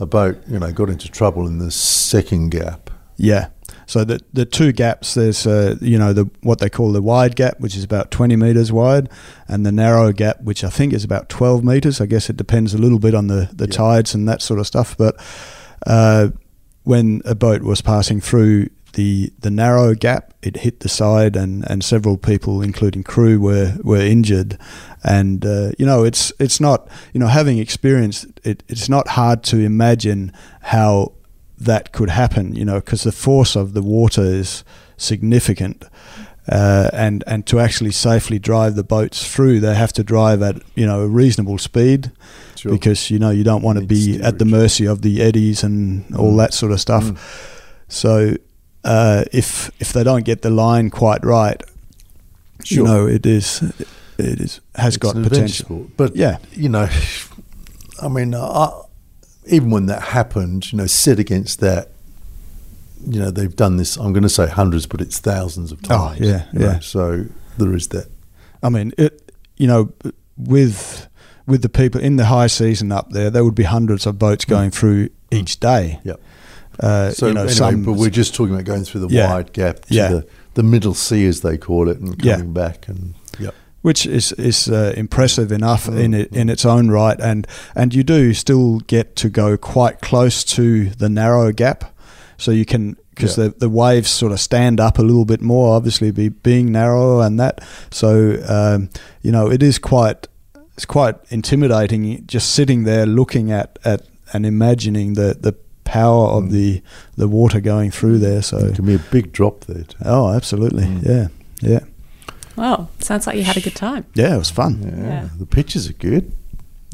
a 0.00 0.06
boat 0.06 0.36
you 0.48 0.58
know 0.58 0.72
got 0.72 0.90
into 0.90 1.08
trouble 1.08 1.46
in 1.46 1.58
the 1.58 1.70
second 1.70 2.50
gap. 2.50 2.90
Yeah. 3.16 3.48
So 3.86 4.02
the 4.04 4.18
the 4.32 4.44
two 4.46 4.72
gaps 4.72 5.14
there's 5.14 5.46
uh, 5.46 5.76
you 5.80 5.98
know 5.98 6.12
the 6.12 6.28
what 6.42 6.58
they 6.58 6.68
call 6.68 6.90
the 6.92 7.02
wide 7.02 7.36
gap, 7.36 7.60
which 7.60 7.76
is 7.76 7.84
about 7.84 8.10
20 8.10 8.34
meters 8.36 8.72
wide, 8.72 9.08
and 9.46 9.64
the 9.64 9.70
narrow 9.72 10.10
gap, 10.12 10.40
which 10.42 10.64
I 10.64 10.70
think 10.70 10.92
is 10.92 11.04
about 11.04 11.28
12 11.28 11.62
meters. 11.62 12.00
I 12.00 12.06
guess 12.06 12.28
it 12.30 12.36
depends 12.36 12.74
a 12.74 12.78
little 12.78 12.98
bit 12.98 13.14
on 13.14 13.26
the 13.28 13.48
the 13.52 13.66
Yeah. 13.66 13.76
tides 13.76 14.14
and 14.14 14.28
that 14.28 14.42
sort 14.42 14.58
of 14.58 14.66
stuff. 14.66 14.96
But 14.96 15.16
uh, 15.86 16.28
when 16.82 17.22
a 17.24 17.34
boat 17.34 17.62
was 17.62 17.80
passing 17.80 18.20
through 18.20 18.68
the 18.94 19.32
the 19.38 19.50
narrow 19.50 19.94
gap, 19.94 20.32
it 20.42 20.56
hit 20.58 20.80
the 20.80 20.88
side, 20.88 21.36
and, 21.36 21.68
and 21.70 21.84
several 21.84 22.16
people, 22.16 22.62
including 22.62 23.02
crew, 23.04 23.38
were 23.40 23.76
were 23.82 24.00
injured. 24.00 24.58
And 25.04 25.44
uh, 25.44 25.72
you 25.78 25.86
know, 25.86 26.04
it's 26.04 26.32
it's 26.40 26.60
not 26.60 26.88
you 27.12 27.20
know 27.20 27.28
having 27.28 27.58
experienced 27.58 28.26
it, 28.42 28.62
it's 28.68 28.88
not 28.88 29.08
hard 29.08 29.42
to 29.44 29.58
imagine 29.58 30.32
how 30.62 31.12
that 31.58 31.92
could 31.92 32.10
happen. 32.10 32.54
You 32.56 32.64
know, 32.64 32.80
because 32.80 33.02
the 33.04 33.12
force 33.12 33.56
of 33.56 33.72
the 33.74 33.82
water 33.82 34.22
is 34.24 34.64
significant. 34.96 35.84
Uh, 36.46 36.90
and 36.92 37.24
and 37.26 37.46
to 37.46 37.58
actually 37.58 37.90
safely 37.90 38.38
drive 38.38 38.74
the 38.74 38.84
boats 38.84 39.26
through, 39.34 39.60
they 39.60 39.74
have 39.74 39.94
to 39.94 40.04
drive 40.04 40.42
at 40.42 40.56
you 40.74 40.84
know 40.86 41.00
a 41.00 41.08
reasonable 41.08 41.56
speed 41.58 42.10
Sure. 42.56 42.70
because 42.72 43.10
you 43.10 43.18
know 43.18 43.30
you 43.30 43.44
don't 43.44 43.62
want 43.62 43.78
to 43.78 43.86
be 43.86 44.20
at 44.22 44.38
the 44.38 44.44
mercy 44.44 44.86
of 44.86 45.00
the 45.00 45.22
eddies 45.22 45.64
and 45.64 46.04
all 46.14 46.32
Mm. 46.34 46.36
that 46.38 46.52
sort 46.54 46.70
of 46.72 46.80
stuff. 46.80 47.04
Mm. 47.04 47.16
So 47.88 48.36
uh, 48.84 49.24
if 49.32 49.70
if 49.80 49.92
they 49.92 50.04
don't 50.04 50.24
get 50.24 50.42
the 50.42 50.50
line 50.50 50.90
quite 50.90 51.24
right, 51.24 51.60
you 52.66 52.76
Sure. 52.76 52.84
know 52.86 53.06
it 53.06 53.26
is 53.26 53.62
it 54.18 54.40
is 54.40 54.60
has 54.76 54.96
It's 54.96 55.02
got 55.02 55.14
potential. 55.22 55.64
sport. 55.66 55.88
But 55.96 56.16
Yeah. 56.16 56.38
you 56.52 56.68
know, 56.68 56.88
I 58.02 58.08
mean, 58.08 58.34
I, 58.34 58.70
even 59.46 59.70
when 59.70 59.86
that 59.86 60.02
happened, 60.02 60.72
you 60.72 60.78
know, 60.78 60.86
set 60.86 61.18
against 61.18 61.60
that, 61.60 61.90
you 63.06 63.20
know, 63.20 63.30
they've 63.30 63.54
done 63.54 63.76
this. 63.76 63.96
I'm 63.96 64.12
going 64.12 64.22
to 64.22 64.28
say 64.28 64.46
hundreds, 64.48 64.86
but 64.86 65.00
it's 65.00 65.18
thousands 65.18 65.72
of 65.72 65.82
times. 65.82 66.00
Oh, 66.02 66.08
times. 66.08 66.20
yeah, 66.20 66.44
you 66.52 66.58
know, 66.60 66.66
yeah. 66.66 66.78
so 66.80 67.26
there 67.58 67.74
is 67.74 67.88
that. 67.88 68.06
I 68.62 68.68
mean, 68.70 68.92
it 68.98 69.32
you 69.56 69.66
know 69.66 69.92
with 70.36 71.06
with 71.46 71.60
the 71.62 71.68
people 71.68 72.00
in 72.00 72.16
the 72.16 72.24
high 72.26 72.46
season 72.48 72.90
up 72.92 73.10
there, 73.10 73.30
there 73.30 73.44
would 73.44 73.54
be 73.54 73.64
hundreds 73.64 74.06
of 74.06 74.18
boats 74.18 74.44
going 74.46 74.70
through 74.70 75.10
each 75.30 75.60
day. 75.60 76.00
Yep. 76.04 76.20
Uh, 76.80 77.10
So 77.10 77.26
you 77.28 77.34
know, 77.34 77.40
anyway, 77.42 77.54
some 77.54 77.82
but 77.84 77.92
we're 77.94 78.10
just 78.10 78.34
talking 78.34 78.54
about 78.54 78.64
going 78.64 78.84
through 78.84 79.02
the 79.06 79.14
Yeah. 79.14 79.32
wide 79.32 79.52
gap 79.52 79.84
to 79.86 79.94
Yeah. 79.94 80.08
the, 80.08 80.26
the 80.54 80.62
middle 80.62 80.94
sea, 80.94 81.26
as 81.26 81.40
they 81.40 81.56
call 81.56 81.88
it, 81.88 81.98
and 82.00 82.16
Yeah. 82.22 82.36
coming 82.36 82.52
back. 82.52 82.88
And 82.88 83.14
yep. 83.38 83.54
which 83.82 84.06
is 84.06 84.32
is 84.32 84.68
uh, 84.68 84.92
impressive 84.96 85.52
enough 85.52 85.86
Mm, 85.86 86.00
in 86.04 86.14
it 86.14 86.32
in 86.34 86.48
its 86.48 86.64
own 86.64 86.90
right, 86.90 87.18
and 87.20 87.46
and 87.74 87.94
you 87.94 88.02
do 88.02 88.32
still 88.34 88.80
get 88.86 89.14
to 89.16 89.28
go 89.28 89.56
quite 89.56 90.00
close 90.00 90.42
to 90.56 90.90
the 90.98 91.08
narrow 91.08 91.52
gap, 91.52 91.84
so 92.38 92.50
you 92.50 92.64
can 92.64 92.96
because 93.10 93.36
Yeah. 93.38 93.48
the 93.48 93.54
the 93.60 93.68
waves 93.68 94.10
sort 94.10 94.32
of 94.32 94.40
stand 94.40 94.80
up 94.80 94.98
a 94.98 95.02
little 95.02 95.24
bit 95.24 95.40
more, 95.42 95.76
obviously 95.76 96.10
be 96.10 96.28
being 96.30 96.72
narrower 96.72 97.24
and 97.24 97.38
that, 97.38 97.60
so 97.90 98.38
um, 98.48 98.88
you 99.22 99.30
know 99.30 99.50
it 99.50 99.62
is 99.62 99.78
quite 99.78 100.26
it's 100.76 100.86
quite 100.86 101.14
intimidating 101.30 102.24
just 102.26 102.50
sitting 102.52 102.82
there 102.84 103.06
looking 103.06 103.52
at 103.52 103.78
at 103.84 104.02
and 104.32 104.44
imagining 104.46 105.14
the 105.14 105.36
the 105.40 105.54
power 105.84 106.26
of 106.28 106.44
Mm. 106.44 106.50
the 106.50 106.82
the 107.16 107.28
water 107.28 107.60
going 107.60 107.90
through 107.90 108.18
there. 108.18 108.42
So 108.42 108.58
it 108.58 108.74
can 108.74 108.84
be 108.86 108.94
a 108.94 109.02
big 109.10 109.32
drop 109.32 109.64
there. 109.66 109.84
Too. 109.84 109.96
oh, 110.04 110.32
absolutely, 110.34 110.84
Mm. 110.84 111.04
yeah, 111.06 111.28
yeah, 111.60 111.80
Well, 112.56 112.88
sounds 113.00 113.26
like 113.26 113.36
you 113.36 113.44
had 113.44 113.56
a 113.56 113.60
good 113.60 113.74
time. 113.76 114.04
yeah. 114.14 114.34
It 114.34 114.38
was 114.38 114.50
fun. 114.50 114.82
Yeah. 114.82 115.06
Yeah. 115.06 115.28
the 115.38 115.46
pictures 115.46 115.88
are 115.88 115.92
good. 115.94 116.32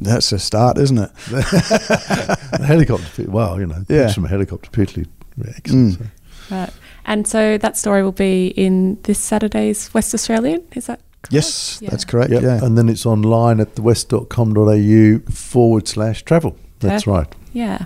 That's 0.02 0.32
a 0.32 0.38
start, 0.38 0.78
isn't 0.78 0.98
it? 0.98 1.10
the 1.30 2.64
helicopter, 2.66 3.06
pit, 3.16 3.28
wow, 3.28 3.58
you 3.58 3.66
know, 3.66 3.84
Yeah. 3.88 3.96
yeah. 4.06 4.12
from 4.12 4.24
a 4.24 4.28
helicopter 4.28 4.70
particularly 4.70 5.10
excellent. 5.56 5.98
Mm. 5.98 5.98
so. 5.98 6.04
Right. 6.56 6.70
And 7.06 7.26
so 7.26 7.58
that 7.58 7.76
story 7.76 8.02
will 8.02 8.12
be 8.12 8.48
in 8.56 8.98
this 9.02 9.18
Saturday's 9.18 9.90
West 9.94 10.14
Australian. 10.14 10.62
Is 10.74 10.86
that 10.86 11.00
correct? 11.22 11.32
Yes, 11.34 11.78
Yeah. 11.82 11.90
that's 11.90 12.04
correct. 12.04 12.30
Yep. 12.32 12.42
Yeah. 12.42 12.64
And 12.64 12.76
then 12.76 12.88
it's 12.88 13.04
online 13.06 13.60
at 13.60 13.74
thewest.com.au 13.76 15.20
forward 15.32 15.86
slash 15.88 16.22
travel. 16.24 16.56
That's 16.80 17.06
right. 17.06 17.28
Yeah. 17.52 17.84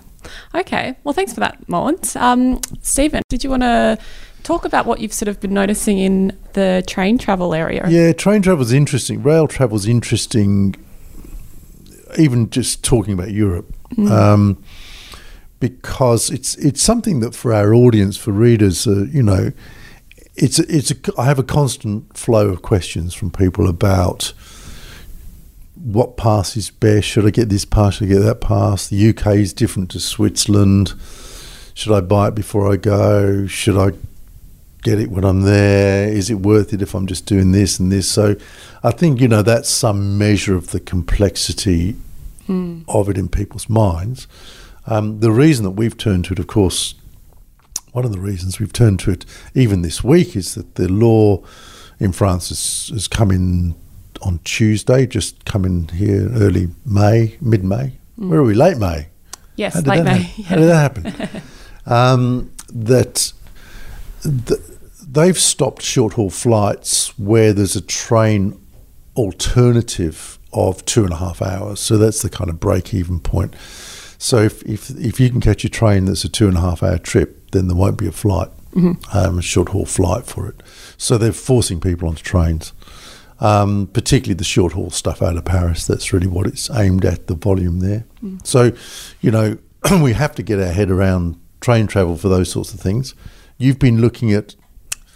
Okay. 0.54 0.96
Well, 1.04 1.12
thanks 1.12 1.32
for 1.32 1.40
that, 1.40 1.66
Mogens. 1.66 2.20
Um, 2.20 2.60
Stephen, 2.82 3.22
did 3.28 3.44
you 3.44 3.50
want 3.50 3.62
to 3.62 3.98
talk 4.42 4.64
about 4.64 4.86
what 4.86 5.00
you've 5.00 5.12
sort 5.12 5.28
of 5.28 5.40
been 5.40 5.54
noticing 5.54 5.98
in 5.98 6.36
the 6.52 6.82
train 6.86 7.18
travel 7.18 7.54
area? 7.54 7.86
Yeah, 7.88 8.12
train 8.12 8.42
travel's 8.42 8.72
interesting. 8.72 9.22
Rail 9.22 9.46
travel's 9.48 9.86
interesting, 9.86 10.74
even 12.18 12.50
just 12.50 12.82
talking 12.84 13.14
about 13.14 13.30
Europe, 13.32 13.72
Mm. 13.96 14.10
um, 14.10 14.58
because 15.60 16.30
it's 16.30 16.56
it's 16.56 16.82
something 16.82 17.20
that 17.20 17.34
for 17.34 17.52
our 17.52 17.72
audience, 17.74 18.16
for 18.16 18.32
readers, 18.32 18.86
uh, 18.86 19.06
you 19.10 19.22
know, 19.22 19.52
it's 20.34 20.58
it's 20.58 20.90
a, 20.90 20.96
I 21.18 21.24
have 21.26 21.38
a 21.38 21.44
constant 21.44 22.16
flow 22.16 22.48
of 22.48 22.60
questions 22.62 23.14
from 23.14 23.30
people 23.30 23.68
about 23.68 24.32
what 25.84 26.16
pass 26.16 26.56
is 26.56 26.70
best. 26.70 27.06
Should 27.06 27.26
I 27.26 27.30
get 27.30 27.50
this 27.50 27.64
pass? 27.64 27.94
Should 27.96 28.08
I 28.10 28.14
get 28.14 28.20
that 28.20 28.40
pass? 28.40 28.88
The 28.88 29.10
UK 29.10 29.26
is 29.36 29.52
different 29.52 29.90
to 29.92 30.00
Switzerland. 30.00 30.94
Should 31.74 31.92
I 31.92 32.00
buy 32.00 32.28
it 32.28 32.34
before 32.34 32.72
I 32.72 32.76
go? 32.76 33.46
Should 33.46 33.76
I 33.76 33.96
get 34.82 34.98
it 34.98 35.10
when 35.10 35.24
I'm 35.24 35.42
there? 35.42 36.08
Is 36.08 36.30
it 36.30 36.36
worth 36.40 36.72
it 36.72 36.80
if 36.80 36.94
I'm 36.94 37.06
just 37.06 37.26
doing 37.26 37.52
this 37.52 37.78
and 37.78 37.92
this? 37.92 38.08
So 38.10 38.34
I 38.82 38.90
think, 38.92 39.20
you 39.20 39.28
know, 39.28 39.42
that's 39.42 39.68
some 39.68 40.16
measure 40.18 40.56
of 40.56 40.70
the 40.70 40.80
complexity 40.80 41.96
Mm. 42.48 42.84
of 42.88 43.08
it 43.08 43.16
in 43.16 43.28
people's 43.30 43.70
minds. 43.70 44.26
Um, 44.86 45.20
the 45.20 45.32
reason 45.32 45.64
that 45.64 45.70
we've 45.70 45.96
turned 45.96 46.26
to 46.26 46.34
it, 46.34 46.38
of 46.38 46.46
course, 46.46 46.94
one 47.92 48.04
of 48.04 48.12
the 48.12 48.20
reasons 48.20 48.60
we've 48.60 48.70
turned 48.70 49.00
to 49.00 49.12
it 49.12 49.24
even 49.54 49.80
this 49.80 50.04
week 50.04 50.36
is 50.36 50.54
that 50.54 50.74
the 50.74 50.86
law 50.86 51.42
in 51.98 52.12
France 52.12 52.50
has, 52.50 52.90
has 52.92 53.08
come 53.08 53.30
in 53.30 53.74
on 54.24 54.40
Tuesday, 54.44 55.06
just 55.06 55.44
coming 55.44 55.88
here 55.88 56.28
early 56.34 56.68
May, 56.84 57.36
mid 57.40 57.64
May. 57.64 57.98
Where 58.16 58.40
are 58.40 58.44
we? 58.44 58.54
Late 58.54 58.78
May. 58.78 59.08
Yes, 59.56 59.74
late 59.86 60.04
May. 60.04 60.18
hap- 60.22 60.46
How 60.46 60.56
did 60.56 60.68
that 60.68 60.94
happen? 60.96 61.42
um, 61.86 62.50
that 62.72 63.32
th- 64.22 64.60
they've 65.06 65.38
stopped 65.38 65.82
short 65.82 66.14
haul 66.14 66.30
flights 66.30 67.16
where 67.18 67.52
there's 67.52 67.76
a 67.76 67.80
train 67.80 68.60
alternative 69.16 70.38
of 70.52 70.84
two 70.84 71.04
and 71.04 71.12
a 71.12 71.16
half 71.16 71.42
hours. 71.42 71.80
So 71.80 71.98
that's 71.98 72.22
the 72.22 72.30
kind 72.30 72.50
of 72.50 72.58
break 72.60 72.94
even 72.94 73.20
point. 73.20 73.54
So 74.18 74.38
if, 74.38 74.62
if 74.62 74.90
if 74.90 75.20
you 75.20 75.28
can 75.30 75.40
catch 75.40 75.64
a 75.64 75.68
train 75.68 76.06
that's 76.06 76.24
a 76.24 76.28
two 76.28 76.48
and 76.48 76.56
a 76.56 76.60
half 76.60 76.82
hour 76.82 76.98
trip, 76.98 77.50
then 77.50 77.68
there 77.68 77.76
won't 77.76 77.98
be 77.98 78.06
a 78.06 78.12
flight, 78.12 78.48
um, 79.12 79.38
a 79.38 79.42
short 79.42 79.68
haul 79.70 79.84
flight 79.84 80.24
for 80.26 80.48
it. 80.48 80.62
So 80.96 81.18
they're 81.18 81.32
forcing 81.32 81.80
people 81.80 82.08
onto 82.08 82.22
trains. 82.22 82.72
Um, 83.40 83.88
particularly 83.92 84.34
the 84.34 84.44
short 84.44 84.72
haul 84.74 84.90
stuff 84.90 85.20
out 85.20 85.36
of 85.36 85.44
Paris. 85.44 85.86
That's 85.86 86.12
really 86.12 86.28
what 86.28 86.46
it's 86.46 86.70
aimed 86.70 87.04
at, 87.04 87.26
the 87.26 87.34
volume 87.34 87.80
there. 87.80 88.04
So, 88.44 88.72
you 89.20 89.30
know, 89.30 89.58
we 90.02 90.12
have 90.12 90.34
to 90.36 90.42
get 90.42 90.60
our 90.60 90.72
head 90.72 90.90
around 90.90 91.36
train 91.60 91.86
travel 91.88 92.16
for 92.16 92.28
those 92.28 92.48
sorts 92.50 92.72
of 92.72 92.80
things. 92.80 93.14
You've 93.58 93.78
been 93.80 94.00
looking 94.00 94.32
at, 94.32 94.54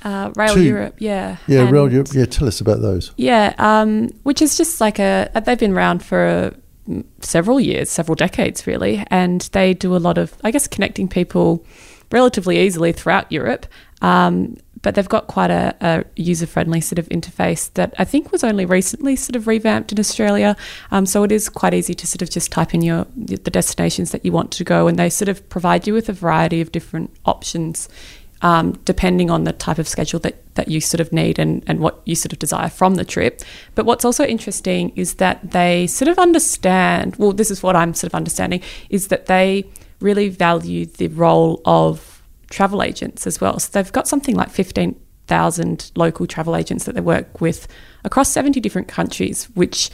Uh, 0.03 0.31
Rail 0.37 0.55
Two- 0.55 0.63
Europe, 0.65 0.97
yeah. 0.99 1.37
yeah, 1.47 1.61
And- 1.63 1.71
Rail 1.73 1.91
Europe. 1.93 2.09
Yeah, 2.13 2.25
tell 2.27 2.49
us 2.49 2.61
about 2.61 2.81
those. 2.83 3.13
Yeah, 3.17 3.55
um, 3.59 4.09
which 4.25 4.43
is 4.43 4.57
just 4.57 4.81
like 4.81 4.99
a, 4.99 5.31
they've 5.45 5.59
been 5.59 5.73
around 5.73 6.03
for 6.03 6.53
mm, 6.89 7.05
several 7.21 7.61
years, 7.61 7.89
several 7.91 8.15
decades 8.17 8.67
really, 8.67 9.05
and 9.11 9.43
they 9.53 9.75
do 9.75 9.95
a 9.95 9.99
lot 9.99 10.19
of, 10.19 10.35
I 10.45 10.51
guess, 10.51 10.67
connecting 10.67 11.09
people 11.09 11.65
relatively 12.13 12.59
easily 12.59 12.93
throughout 12.93 13.31
Europe. 13.31 13.67
Um, 14.03 14.57
but 14.83 14.95
they've 14.95 15.09
got 15.09 15.27
quite 15.27 15.51
a, 15.51 15.75
a 15.81 16.05
user 16.17 16.47
friendly 16.47 16.81
sort 16.81 16.99
of 16.99 17.09
interface 17.09 17.73
that 17.75 17.95
I 17.99 18.05
think 18.05 18.33
was 18.33 18.45
only 18.45 18.65
recently 18.65 19.17
sort 19.17 19.37
of 19.37 19.47
revamped 19.47 19.93
in 19.93 19.99
Australia. 19.99 20.57
Um, 20.91 21.07
so 21.07 21.25
it 21.25 21.33
is 21.33 21.49
quite 21.49 21.75
easy 21.75 21.95
to 21.95 22.07
sort 22.07 22.23
of 22.23 22.31
just 22.31 22.53
type 22.53 22.75
in 22.75 22.83
your 22.83 23.07
the 23.17 23.51
destinations 23.51 24.11
that 24.13 24.25
you 24.25 24.33
want 24.33 24.51
to 24.53 24.65
go, 24.65 24.87
and 24.89 24.99
they 24.99 25.11
sort 25.11 25.29
of 25.29 25.49
provide 25.49 25.87
you 25.87 25.95
with 25.95 26.09
a 26.09 26.13
variety 26.13 26.61
of 26.61 26.73
different 26.73 27.11
options 27.25 27.89
um, 28.43 28.73
depending 28.85 29.31
on 29.31 29.45
the 29.45 29.53
type 29.53 29.79
of 29.79 29.89
schedule 29.89 30.21
that, 30.21 30.55
that 30.55 30.69
you 30.69 30.81
sort 30.81 31.01
of 31.01 31.13
need 31.13 31.39
and, 31.39 31.63
and 31.67 31.81
what 31.81 32.01
you 32.05 32.15
sort 32.15 32.33
of 32.33 32.39
desire 32.39 32.69
from 32.69 32.95
the 32.95 33.05
trip. 33.05 33.43
But 33.75 33.87
what's 33.87 34.05
also 34.05 34.25
interesting 34.25 34.91
is 34.91 35.15
that 35.15 35.51
they 35.51 35.87
sort 35.87 36.09
of 36.09 36.19
understand, 36.19 37.17
well, 37.17 37.33
this 37.33 37.51
is 37.51 37.63
what 37.63 37.77
I'm 37.77 37.95
sort 37.95 38.13
of 38.13 38.15
understanding, 38.15 38.63
is 38.91 39.09
that 39.09 39.27
they 39.27 39.65
really 40.01 40.29
value 40.29 40.87
the 40.87 41.09
role 41.09 41.61
of 41.65 42.18
travel 42.51 42.83
agents 42.83 43.27
as 43.27 43.41
well. 43.41 43.59
So 43.59 43.71
they've 43.73 43.93
got 43.93 44.09
something 44.09 44.35
like 44.35 44.51
15,000 44.51 45.93
local 45.97 46.27
travel 46.27 46.57
agents 46.57 46.85
that 46.85 46.95
they 46.95 47.01
work 47.01 47.41
with 47.41 47.69
across 48.05 48.31
70 48.31 48.61
different 48.61 48.89
countries, 48.89 49.45
which 49.55 49.91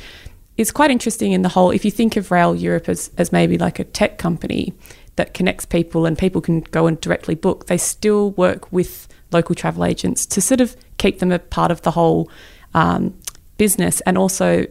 is 0.57 0.71
quite 0.71 0.91
interesting 0.91 1.33
in 1.33 1.43
the 1.43 1.49
whole. 1.49 1.71
If 1.71 1.85
you 1.85 1.91
think 1.91 2.17
of 2.17 2.31
Rail 2.31 2.55
Europe 2.55 2.89
as, 2.89 3.11
as 3.19 3.33
maybe 3.33 3.59
like 3.59 3.79
a 3.79 3.85
tech 3.85 4.19
company 4.19 4.73
that 5.17 5.35
connects 5.35 5.65
people 5.65 6.07
and 6.07 6.17
people 6.17 6.41
can 6.41 6.61
go 6.61 6.87
and 6.87 7.01
directly 7.01 7.35
book, 7.35 7.67
they 7.67 7.79
still 7.79 8.31
work 8.33 8.71
with 8.73 9.09
local 9.33 9.55
travel 9.55 9.85
agents 9.85 10.27
to 10.27 10.41
sort 10.41 10.61
of 10.61 10.77
keep 10.99 11.19
them 11.19 11.33
a 11.33 11.39
part 11.39 11.71
of 11.71 11.83
the 11.83 11.91
whole 11.91 12.31
um, 12.73 13.17
business. 13.57 14.01
And 14.03 14.17
also, 14.17 14.67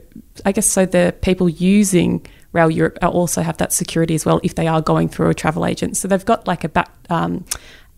I 0.45 0.51
guess, 0.51 0.67
so 0.67 0.85
the 0.85 1.15
people 1.21 1.49
using 1.49 2.25
Rail 2.53 2.72
Europe 2.72 2.98
also 3.01 3.41
have 3.41 3.57
that 3.57 3.74
security 3.74 4.15
as 4.15 4.25
well 4.25 4.39
if 4.43 4.55
they 4.55 4.67
are 4.67 4.81
going 4.81 5.10
through 5.10 5.29
a 5.29 5.33
travel 5.33 5.65
agent. 5.65 5.98
So 5.98 6.07
they've 6.07 6.24
got 6.24 6.48
like 6.48 6.63
a 6.63 6.69
back. 6.69 6.91
Um, 7.10 7.45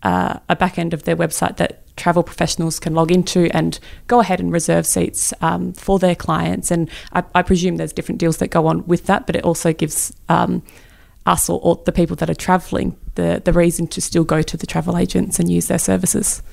uh, 0.03 0.37
a 0.49 0.55
back 0.55 0.77
end 0.77 0.93
of 0.93 1.01
their 1.03 1.15
website 1.15 1.57
that 1.57 1.81
travel 1.97 2.21
professionals 2.21 2.79
can 2.79 2.93
log 2.93 3.11
into 3.11 3.49
and 3.55 3.79
go 4.05 4.19
ahead 4.19 4.39
and 4.39 4.51
reserve 4.51 4.85
seats 4.85 5.33
um, 5.41 5.73
for 5.73 5.97
their 5.97 6.13
clients. 6.13 6.69
And 6.69 6.91
I, 7.13 7.23
I 7.33 7.41
presume 7.41 7.77
there's 7.77 7.93
different 7.93 8.19
deals 8.19 8.37
that 8.37 8.49
go 8.49 8.67
on 8.67 8.85
with 8.85 9.07
that, 9.07 9.25
but 9.25 9.35
it 9.35 9.43
also 9.43 9.73
gives 9.73 10.13
um, 10.29 10.61
us 11.25 11.49
or, 11.49 11.59
or 11.63 11.81
the 11.85 11.91
people 11.91 12.15
that 12.17 12.29
are 12.29 12.35
traveling 12.35 12.95
the, 13.15 13.41
the 13.43 13.53
reason 13.53 13.87
to 13.87 14.01
still 14.01 14.23
go 14.23 14.43
to 14.43 14.57
the 14.57 14.67
travel 14.67 14.95
agents 14.95 15.39
and 15.39 15.49
use 15.49 15.67
their 15.67 15.79
services. 15.79 16.43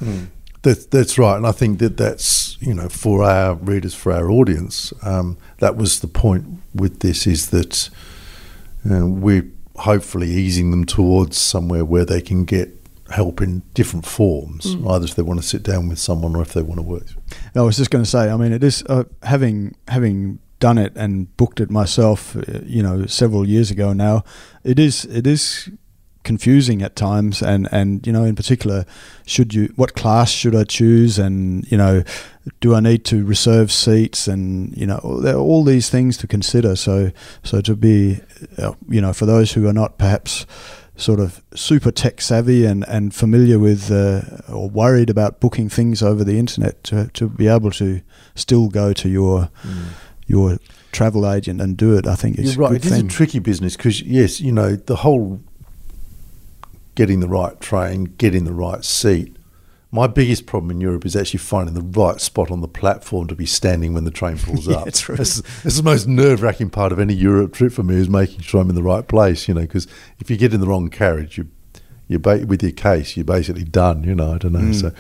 That, 0.63 0.93
that's 0.93 1.19
right, 1.19 1.37
and 1.37 1.47
I 1.47 1.53
think 1.53 1.81
that 1.81 1.97
that's 1.97 2.57
you 2.61 2.73
know 2.73 2.89
for 2.89 3.25
our 3.25 3.55
readers, 3.55 3.95
for 3.95 4.13
our 4.13 4.31
audience, 4.31 4.93
um, 5.03 5.37
that 5.59 5.77
was 5.77 6.01
the 6.01 6.07
point 6.07 6.47
with 6.75 7.01
this 7.01 7.27
is 7.27 7.51
that 7.51 7.91
uh, 8.89 9.07
we're 9.07 9.51
hopefully 9.77 10.31
easing 10.31 10.71
them 10.71 10.85
towards 10.85 11.37
somewhere 11.37 11.85
where 11.85 12.05
they 12.05 12.21
can 12.21 12.45
get 12.45 12.71
help 13.11 13.41
in 13.43 13.63
different 13.75 14.07
forms, 14.07 14.77
either 14.89 15.05
if 15.05 15.15
they 15.15 15.23
want 15.23 15.41
to 15.41 15.47
sit 15.47 15.63
down 15.63 15.89
with 15.89 15.99
someone 15.99 16.35
or 16.35 16.43
if 16.43 16.53
they 16.53 16.63
want 16.63 16.79
to 16.79 16.83
work. 16.83 17.07
I 17.55 17.63
was 17.63 17.77
just 17.77 17.91
going 17.91 18.05
to 18.05 18.11
say. 18.11 18.31
I 18.31 18.37
mean, 18.37 18.53
it 18.53 18.65
is 18.65 18.83
uh, 18.89 19.05
having 19.23 19.75
having 19.89 20.39
done 20.59 20.79
it 20.79 20.93
and 20.95 21.37
booked 21.37 21.61
it 21.61 21.71
myself. 21.71 22.37
Uh, 22.37 22.61
you 22.65 22.83
know, 22.83 23.07
several 23.07 23.47
years 23.47 23.71
ago 23.71 23.93
now. 23.93 24.25
It 24.65 24.79
is 24.79 25.05
it 25.07 25.27
is 25.27 25.69
confusing 26.25 26.83
at 26.83 26.95
times 26.95 27.43
and 27.43 27.69
and 27.73 28.07
you 28.07 28.13
know 28.13 28.25
in 28.25 28.37
particular 28.37 28.85
should 29.27 29.55
you 29.55 29.73
what 29.77 29.95
class 29.95 30.31
should 30.31 30.55
I 30.55 30.65
choose? 30.65 31.19
And 31.19 31.71
you 31.71 31.77
know 31.77 32.03
do 32.61 32.75
I 32.75 32.81
need 32.81 33.05
to 33.07 33.25
reserve 33.25 33.71
seats? 33.71 34.29
And 34.29 34.77
you 34.77 34.87
know 34.87 35.21
there 35.23 35.35
are 35.35 35.41
all 35.41 35.65
these 35.65 35.91
things 35.91 36.17
to 36.19 36.27
consider. 36.27 36.77
So 36.77 37.11
so 37.43 37.61
to 37.61 37.77
be 37.77 38.21
uh, 38.59 38.75
you 38.89 39.01
know 39.01 39.13
for 39.13 39.27
those 39.27 39.53
who 39.53 39.67
are 39.69 39.73
not 39.73 39.99
perhaps 39.99 40.47
sort 40.97 41.21
of 41.21 41.43
super 41.55 41.91
tech 41.91 42.21
savvy 42.21 42.65
and, 42.65 42.85
and 42.87 43.15
familiar 43.15 43.59
with 43.59 43.91
uh, 43.91 44.21
or 44.53 44.69
worried 44.69 45.11
about 45.11 45.41
booking 45.41 45.69
things 45.69 46.03
over 46.03 46.23
the 46.23 46.39
internet 46.39 46.83
to, 46.85 47.09
to 47.09 47.29
be 47.29 47.49
able 47.49 47.71
to 47.71 48.03
still 48.35 48.69
go 48.69 48.93
to 48.93 49.09
your 49.09 49.51
mm. 49.63 49.85
your 50.27 50.59
travel 50.93 51.29
agent 51.31 51.61
and 51.61 51.77
do 51.77 51.97
it 51.97 52.07
I 52.07 52.15
think 52.15 52.39
it's 52.39 52.55
You're 52.55 52.69
right. 52.69 52.77
it 52.77 52.85
is 52.85 52.93
a 52.93 53.05
tricky 53.05 53.39
business 53.39 53.77
because 53.77 54.03
yes 54.03 54.41
you 54.41 54.53
know 54.53 54.77
the 54.77 54.97
whole 54.97 55.41
getting 56.95 57.21
the 57.21 57.29
right 57.29 57.61
train, 57.61 58.15
getting 58.19 58.45
the 58.45 58.53
right 58.53 58.85
seat. 58.85 59.37
My 59.95 60.07
biggest 60.07 60.47
problem 60.47 60.71
in 60.71 60.81
Europe 60.81 61.05
is 61.05 61.15
actually 61.15 61.39
finding 61.39 61.75
the 61.75 61.83
right 61.83 62.19
spot 62.19 62.51
on 62.51 62.63
the 62.63 62.69
platform 62.69 63.27
to 63.27 63.35
be 63.35 63.45
standing 63.45 63.93
when 63.93 64.05
the 64.05 64.11
train 64.11 64.39
pulls 64.39 64.67
yeah, 64.69 64.77
up. 64.77 64.85
That's, 64.87 65.07
that's 65.07 65.77
the 65.77 65.83
most 65.83 66.09
nerve 66.09 66.43
wracking 66.43 66.71
part 66.71 66.93
of 66.93 66.99
any 66.99 67.13
Europe 67.13 67.53
trip 67.53 67.73
for 67.73 67.83
me 67.83 67.97
is 67.97 68.09
making 68.09 68.41
sure 68.41 68.63
I'm 68.63 68.71
in 68.71 68.75
the 68.75 68.83
right 68.83 69.07
place, 69.07 69.49
you 69.49 69.55
know, 69.55 69.61
because 69.61 69.87
if 70.19 70.31
you 70.31 70.39
get 70.39 70.55
in 70.55 70.61
the 70.61 70.67
wrong 70.67 70.89
carriage, 70.89 71.37
you, 71.37 71.49
you're 72.09 72.21
ba- 72.21 72.47
with 72.47 72.63
your 72.63 72.73
case, 72.73 73.17
you're 73.17 73.25
basically 73.25 73.65
done, 73.65 74.03
you 74.05 74.15
know, 74.15 74.33
I 74.33 74.39
don't 74.39 74.53
know. 74.53 74.61
Mm. 74.61 74.81
So, 74.81 74.93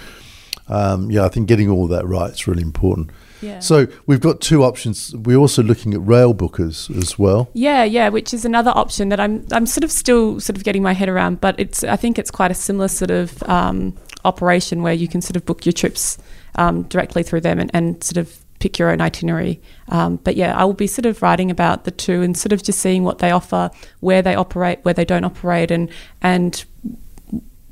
um, 0.68 1.10
yeah, 1.10 1.24
I 1.24 1.28
think 1.28 1.48
getting 1.48 1.68
all 1.68 1.86
that 1.88 2.06
right 2.06 2.30
is 2.30 2.46
really 2.46 2.62
important. 2.62 3.10
Yeah. 3.40 3.58
So 3.58 3.88
we've 4.06 4.20
got 4.20 4.40
two 4.40 4.62
options. 4.62 5.14
We're 5.16 5.36
also 5.36 5.62
looking 5.62 5.94
at 5.94 6.00
Railbookers 6.00 6.96
as 6.96 7.18
well. 7.18 7.50
Yeah, 7.54 7.82
yeah, 7.82 8.08
which 8.08 8.32
is 8.32 8.44
another 8.44 8.72
option 8.74 9.08
that 9.08 9.18
I'm 9.18 9.44
I'm 9.50 9.66
sort 9.66 9.84
of 9.84 9.90
still 9.90 10.38
sort 10.40 10.56
of 10.56 10.64
getting 10.64 10.82
my 10.82 10.92
head 10.92 11.08
around, 11.08 11.40
but 11.40 11.58
it's 11.58 11.82
I 11.82 11.96
think 11.96 12.18
it's 12.18 12.30
quite 12.30 12.50
a 12.52 12.54
similar 12.54 12.88
sort 12.88 13.10
of 13.10 13.42
um, 13.44 13.98
operation 14.24 14.82
where 14.82 14.94
you 14.94 15.08
can 15.08 15.20
sort 15.20 15.36
of 15.36 15.44
book 15.44 15.66
your 15.66 15.72
trips 15.72 16.18
um, 16.54 16.82
directly 16.84 17.22
through 17.22 17.40
them 17.40 17.58
and, 17.58 17.70
and 17.74 18.02
sort 18.04 18.16
of 18.16 18.38
pick 18.60 18.78
your 18.78 18.90
own 18.90 19.00
itinerary. 19.00 19.60
Um, 19.88 20.16
but 20.16 20.36
yeah, 20.36 20.56
I 20.56 20.64
will 20.64 20.72
be 20.72 20.86
sort 20.86 21.06
of 21.06 21.20
writing 21.20 21.50
about 21.50 21.82
the 21.84 21.90
two 21.90 22.22
and 22.22 22.38
sort 22.38 22.52
of 22.52 22.62
just 22.62 22.78
seeing 22.78 23.02
what 23.02 23.18
they 23.18 23.32
offer, 23.32 23.72
where 23.98 24.22
they 24.22 24.36
operate, 24.36 24.78
where 24.84 24.94
they 24.94 25.04
don't 25.04 25.24
operate, 25.24 25.72
and 25.72 25.90
and 26.22 26.64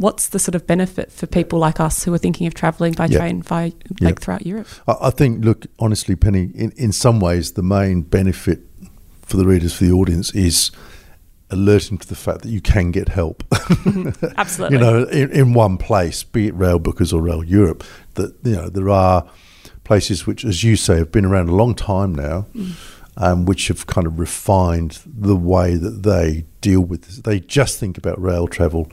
what's 0.00 0.28
the 0.28 0.38
sort 0.38 0.54
of 0.54 0.66
benefit 0.66 1.12
for 1.12 1.26
people 1.26 1.58
like 1.58 1.78
us 1.78 2.04
who 2.04 2.14
are 2.14 2.18
thinking 2.18 2.46
of 2.46 2.54
travelling 2.54 2.94
by 2.94 3.06
train 3.06 3.40
by 3.40 3.70
like 4.00 4.18
throughout 4.18 4.46
Europe? 4.46 4.66
I 4.88 5.10
think, 5.10 5.44
look, 5.44 5.66
honestly, 5.78 6.16
Penny, 6.16 6.50
in, 6.54 6.72
in 6.76 6.90
some 6.90 7.20
ways, 7.20 7.52
the 7.52 7.62
main 7.62 8.00
benefit 8.00 8.60
for 9.20 9.36
the 9.36 9.44
readers, 9.44 9.74
for 9.74 9.84
the 9.84 9.92
audience, 9.92 10.34
is 10.34 10.70
alerting 11.50 11.98
to 11.98 12.08
the 12.08 12.14
fact 12.14 12.40
that 12.42 12.48
you 12.48 12.62
can 12.62 12.90
get 12.92 13.10
help. 13.10 13.44
Absolutely. 14.38 14.78
you 14.78 14.82
know, 14.82 15.02
in, 15.04 15.30
in 15.32 15.52
one 15.52 15.76
place, 15.76 16.22
be 16.24 16.48
it 16.48 16.56
Railbookers 16.56 17.12
or 17.12 17.20
Rail 17.20 17.44
Europe, 17.44 17.84
that 18.14 18.34
you 18.42 18.56
know 18.56 18.70
there 18.70 18.88
are 18.88 19.28
places 19.84 20.26
which, 20.26 20.46
as 20.46 20.64
you 20.64 20.76
say, 20.76 20.96
have 20.96 21.12
been 21.12 21.26
around 21.26 21.50
a 21.50 21.54
long 21.54 21.74
time 21.74 22.14
now. 22.14 22.46
Mm. 22.54 22.72
Um, 23.16 23.44
which 23.44 23.68
have 23.68 23.86
kind 23.86 24.06
of 24.06 24.18
refined 24.18 25.00
the 25.04 25.36
way 25.36 25.74
that 25.74 26.04
they 26.04 26.46
deal 26.62 26.80
with 26.80 27.02
this. 27.02 27.16
They 27.16 27.40
just 27.40 27.78
think 27.78 27.98
about 27.98 28.18
rail 28.22 28.46
travel 28.46 28.90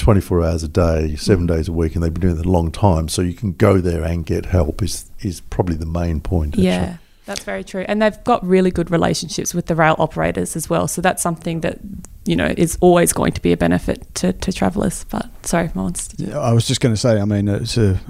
24 0.00 0.42
hours 0.42 0.62
a 0.62 0.68
day, 0.68 1.14
seven 1.16 1.46
mm. 1.46 1.48
days 1.48 1.68
a 1.68 1.72
week, 1.72 1.94
and 1.94 2.02
they've 2.02 2.12
been 2.12 2.22
doing 2.22 2.38
it 2.38 2.46
a 2.46 2.50
long 2.50 2.72
time. 2.72 3.08
So 3.08 3.22
you 3.22 3.34
can 3.34 3.52
go 3.52 3.78
there 3.78 4.02
and 4.02 4.24
get 4.26 4.46
help 4.46 4.82
is 4.82 5.10
is 5.20 5.40
probably 5.40 5.76
the 5.76 5.86
main 5.86 6.20
point. 6.20 6.54
Actually. 6.54 6.64
Yeah, 6.64 6.96
that's 7.26 7.44
very 7.44 7.62
true. 7.62 7.84
And 7.86 8.00
they've 8.00 8.24
got 8.24 8.44
really 8.44 8.70
good 8.70 8.90
relationships 8.90 9.54
with 9.54 9.66
the 9.66 9.74
rail 9.74 9.94
operators 9.98 10.56
as 10.56 10.70
well. 10.70 10.88
So 10.88 11.02
that's 11.02 11.22
something 11.22 11.60
that 11.60 11.78
you 12.24 12.34
know 12.34 12.52
is 12.56 12.78
always 12.80 13.12
going 13.12 13.32
to 13.32 13.42
be 13.42 13.52
a 13.52 13.56
benefit 13.56 14.12
to, 14.16 14.32
to 14.32 14.52
travellers. 14.52 15.04
But 15.04 15.28
sorry, 15.46 15.68
Mogens. 15.68 16.14
Yeah, 16.16 16.38
I 16.38 16.52
was 16.52 16.66
just 16.66 16.80
going 16.80 16.94
to 16.94 17.00
say. 17.00 17.20
I 17.20 17.24
mean, 17.24 17.48
it's 17.48 17.76
a 17.76 18.00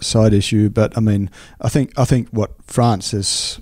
side 0.00 0.32
issue, 0.32 0.68
but 0.68 0.96
I 0.96 1.00
mean, 1.00 1.30
I 1.60 1.68
think 1.68 1.92
I 1.96 2.04
think 2.04 2.28
what 2.30 2.50
France 2.66 3.14
is 3.14 3.60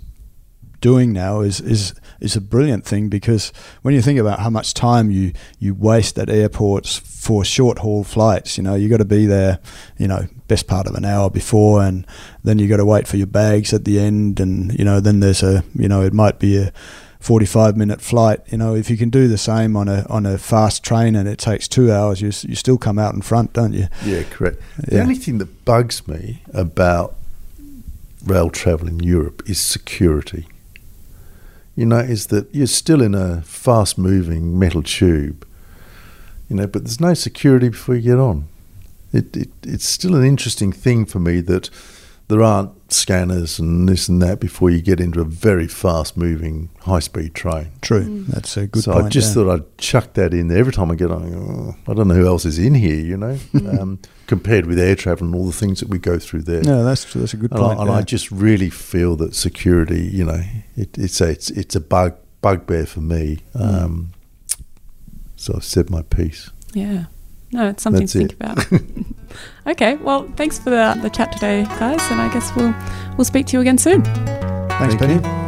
doing 0.85 1.14
now 1.14 1.40
is 1.40 1.62
is 1.62 1.94
is 2.20 2.37
a 2.37 2.40
brilliant 2.42 2.85
thing 2.85 3.09
because 3.09 3.55
when 3.81 3.94
you 3.94 4.03
think 4.03 4.18
about 4.18 4.38
how 4.40 4.51
much 4.51 4.75
time 4.75 5.11
you 5.11 5.33
you 5.59 5.75
waste 5.75 6.18
at 6.18 6.29
airports 6.29 6.99
for 6.99 7.42
short 7.42 7.79
haul 7.79 8.05
flights, 8.05 8.59
you 8.59 8.62
know, 8.62 8.75
you 8.75 8.90
got 8.90 8.99
to 8.99 9.07
be 9.07 9.25
there, 9.25 9.61
you 9.97 10.07
know, 10.07 10.27
best 10.47 10.66
part 10.66 10.87
of 10.87 10.94
an 10.94 11.07
hour 11.07 11.31
before, 11.31 11.83
and 11.83 12.07
then 12.42 12.59
you 12.59 12.68
got 12.68 12.77
to 12.77 12.85
wait 12.85 13.09
for 13.09 13.16
your 13.16 13.27
bags 13.27 13.73
at 13.73 13.87
the 13.87 13.99
end, 13.99 14.38
and 14.38 14.79
you 14.79 14.85
know, 14.85 15.01
then 15.01 15.20
there's 15.20 15.42
a, 15.42 15.64
you 15.75 15.88
know, 15.88 16.03
it 16.03 16.12
might 16.12 16.38
be 16.38 16.59
a 16.59 16.70
45 17.20 17.79
minute 17.79 18.03
flight. 18.03 18.40
You 18.49 18.59
know, 18.59 18.75
if 18.75 18.90
you 18.90 18.99
can 18.99 19.09
do 19.09 19.27
the 19.27 19.38
same 19.38 19.79
on 19.79 19.88
a 19.88 20.05
on 20.11 20.27
a 20.27 20.37
fast 20.37 20.85
train 20.85 21.16
and 21.16 21.27
it 21.27 21.38
takes 21.38 21.66
two 21.66 21.90
hours, 21.90 22.20
you 22.20 22.31
you 22.47 22.57
still 22.57 22.77
come 22.77 22.99
out 22.99 23.14
in 23.14 23.23
front, 23.23 23.55
don't 23.55 23.73
you? 23.73 23.88
Yeah, 24.05 24.23
correct. 24.25 24.61
The 24.77 25.01
only 25.01 25.14
thing 25.14 25.38
that 25.38 25.64
bugs 25.64 26.07
me 26.07 26.42
about 26.53 27.14
rail 28.27 28.51
travel 28.51 28.87
in 28.87 29.01
Europe 29.01 29.42
is 29.47 29.59
security 29.59 30.47
you 31.77 31.87
know, 31.87 31.99
is 31.99 32.29
that 32.29 32.53
you're 32.55 32.67
still 32.67 33.03
in 33.03 33.15
a 33.15 33.43
fast 33.43 33.99
moving 33.99 34.59
metal 34.59 34.83
tube, 34.83 35.47
you 36.49 36.57
know, 36.57 36.67
but 36.67 36.85
there's 36.85 37.01
no 37.01 37.15
security 37.15 37.69
before 37.69 37.97
you 37.97 38.03
get 38.03 38.19
on. 38.19 38.47
It, 39.13 39.37
it, 39.37 39.51
it's 39.63 39.89
still 39.89 40.15
an 40.15 40.25
interesting 40.25 40.73
thing 40.73 41.05
for 41.05 41.21
me 41.21 41.41
that 41.43 41.71
there 42.29 42.43
aren't 42.43 42.93
scanners 42.93 43.59
and 43.59 43.89
this 43.89 44.09
and 44.09 44.23
that 44.23 44.41
before 44.41 44.71
you 44.71 44.81
get 44.81 45.01
into 45.01 45.21
a 45.21 45.25
very 45.25 45.67
fast 45.67 46.17
moving 46.17 46.71
high 46.81 47.01
speed 47.01 47.35
train. 47.35 47.73
True, 47.83 48.05
mm. 48.05 48.27
that's 48.27 48.57
a 48.57 48.67
good 48.67 48.85
so 48.85 48.93
point. 48.93 49.07
I 49.07 49.09
just 49.09 49.35
thought 49.35 49.53
I'd 49.53 49.79
chuck 49.79 50.15
that 50.15 50.33
in 50.33 50.49
there 50.49 50.59
every 50.59 50.73
time 50.73 50.91
I 50.91 50.95
get 50.95 51.11
on. 51.11 51.35
Oh, 51.35 51.91
I 51.91 51.95
don't 51.95 52.09
know 52.09 52.15
who 52.15 52.27
else 52.27 52.45
is 52.45 52.59
in 52.59 52.75
here, 52.75 52.97
you 53.01 53.17
know, 53.17 53.39
um, 53.81 53.99
compared 54.27 54.67
with 54.67 54.79
air 54.79 54.95
travel 54.97 55.27
and 55.27 55.35
all 55.35 55.47
the 55.47 55.53
things 55.53 55.81
that 55.81 55.89
we 55.89 55.99
go 55.99 56.19
through 56.19 56.43
there. 56.43 56.63
Yeah, 56.63 56.83
that's 56.83 57.13
that's 57.13 57.35
a 57.35 57.37
good 57.37 57.51
and 57.53 57.61
point. 57.61 57.79
I, 57.79 57.83
and 57.83 57.91
yeah. 57.91 57.97
I 57.99 58.03
just 58.03 58.31
really 58.31 58.71
feel 58.71 59.17
that 59.17 59.35
security, 59.35 60.03
you 60.03 60.25
know, 60.25 60.43
it, 60.77 60.97
it's 60.97 61.21
a 61.21 61.31
it's 61.31 61.51
it's 61.51 61.77
a 61.77 61.81
bug 61.81 62.17
bugbear 62.41 62.87
for 62.87 63.01
me. 63.01 63.41
Mm. 63.55 63.85
Um, 63.85 64.13
so 65.37 65.55
I've 65.57 65.65
said 65.65 65.91
my 65.91 66.03
piece. 66.03 66.51
Yeah. 66.73 67.07
No, 67.55 67.69
it's 67.69 67.85
something 67.85 68.01
That's 68.03 68.12
to 68.14 68.19
think 68.19 68.33
it. 68.33 68.37
about. 68.37 68.67
okay, 69.69 69.95
well, 69.95 70.29
thanks 70.37 70.59
for 70.59 70.71
the, 70.71 70.99
the 71.03 71.09
chat 71.09 71.31
today, 71.31 71.62
guys, 71.79 72.03
and 72.11 72.21
I 72.21 72.33
guess 72.35 72.53
we'll 72.57 72.75
we'll 73.17 73.25
speak 73.25 73.47
to 73.47 73.53
you 73.57 73.61
again 73.61 73.79
soon. 73.79 74.03
Thanks, 74.03 74.97
Thank 74.97 74.99
Penny. 74.99 75.14
You. 75.14 75.44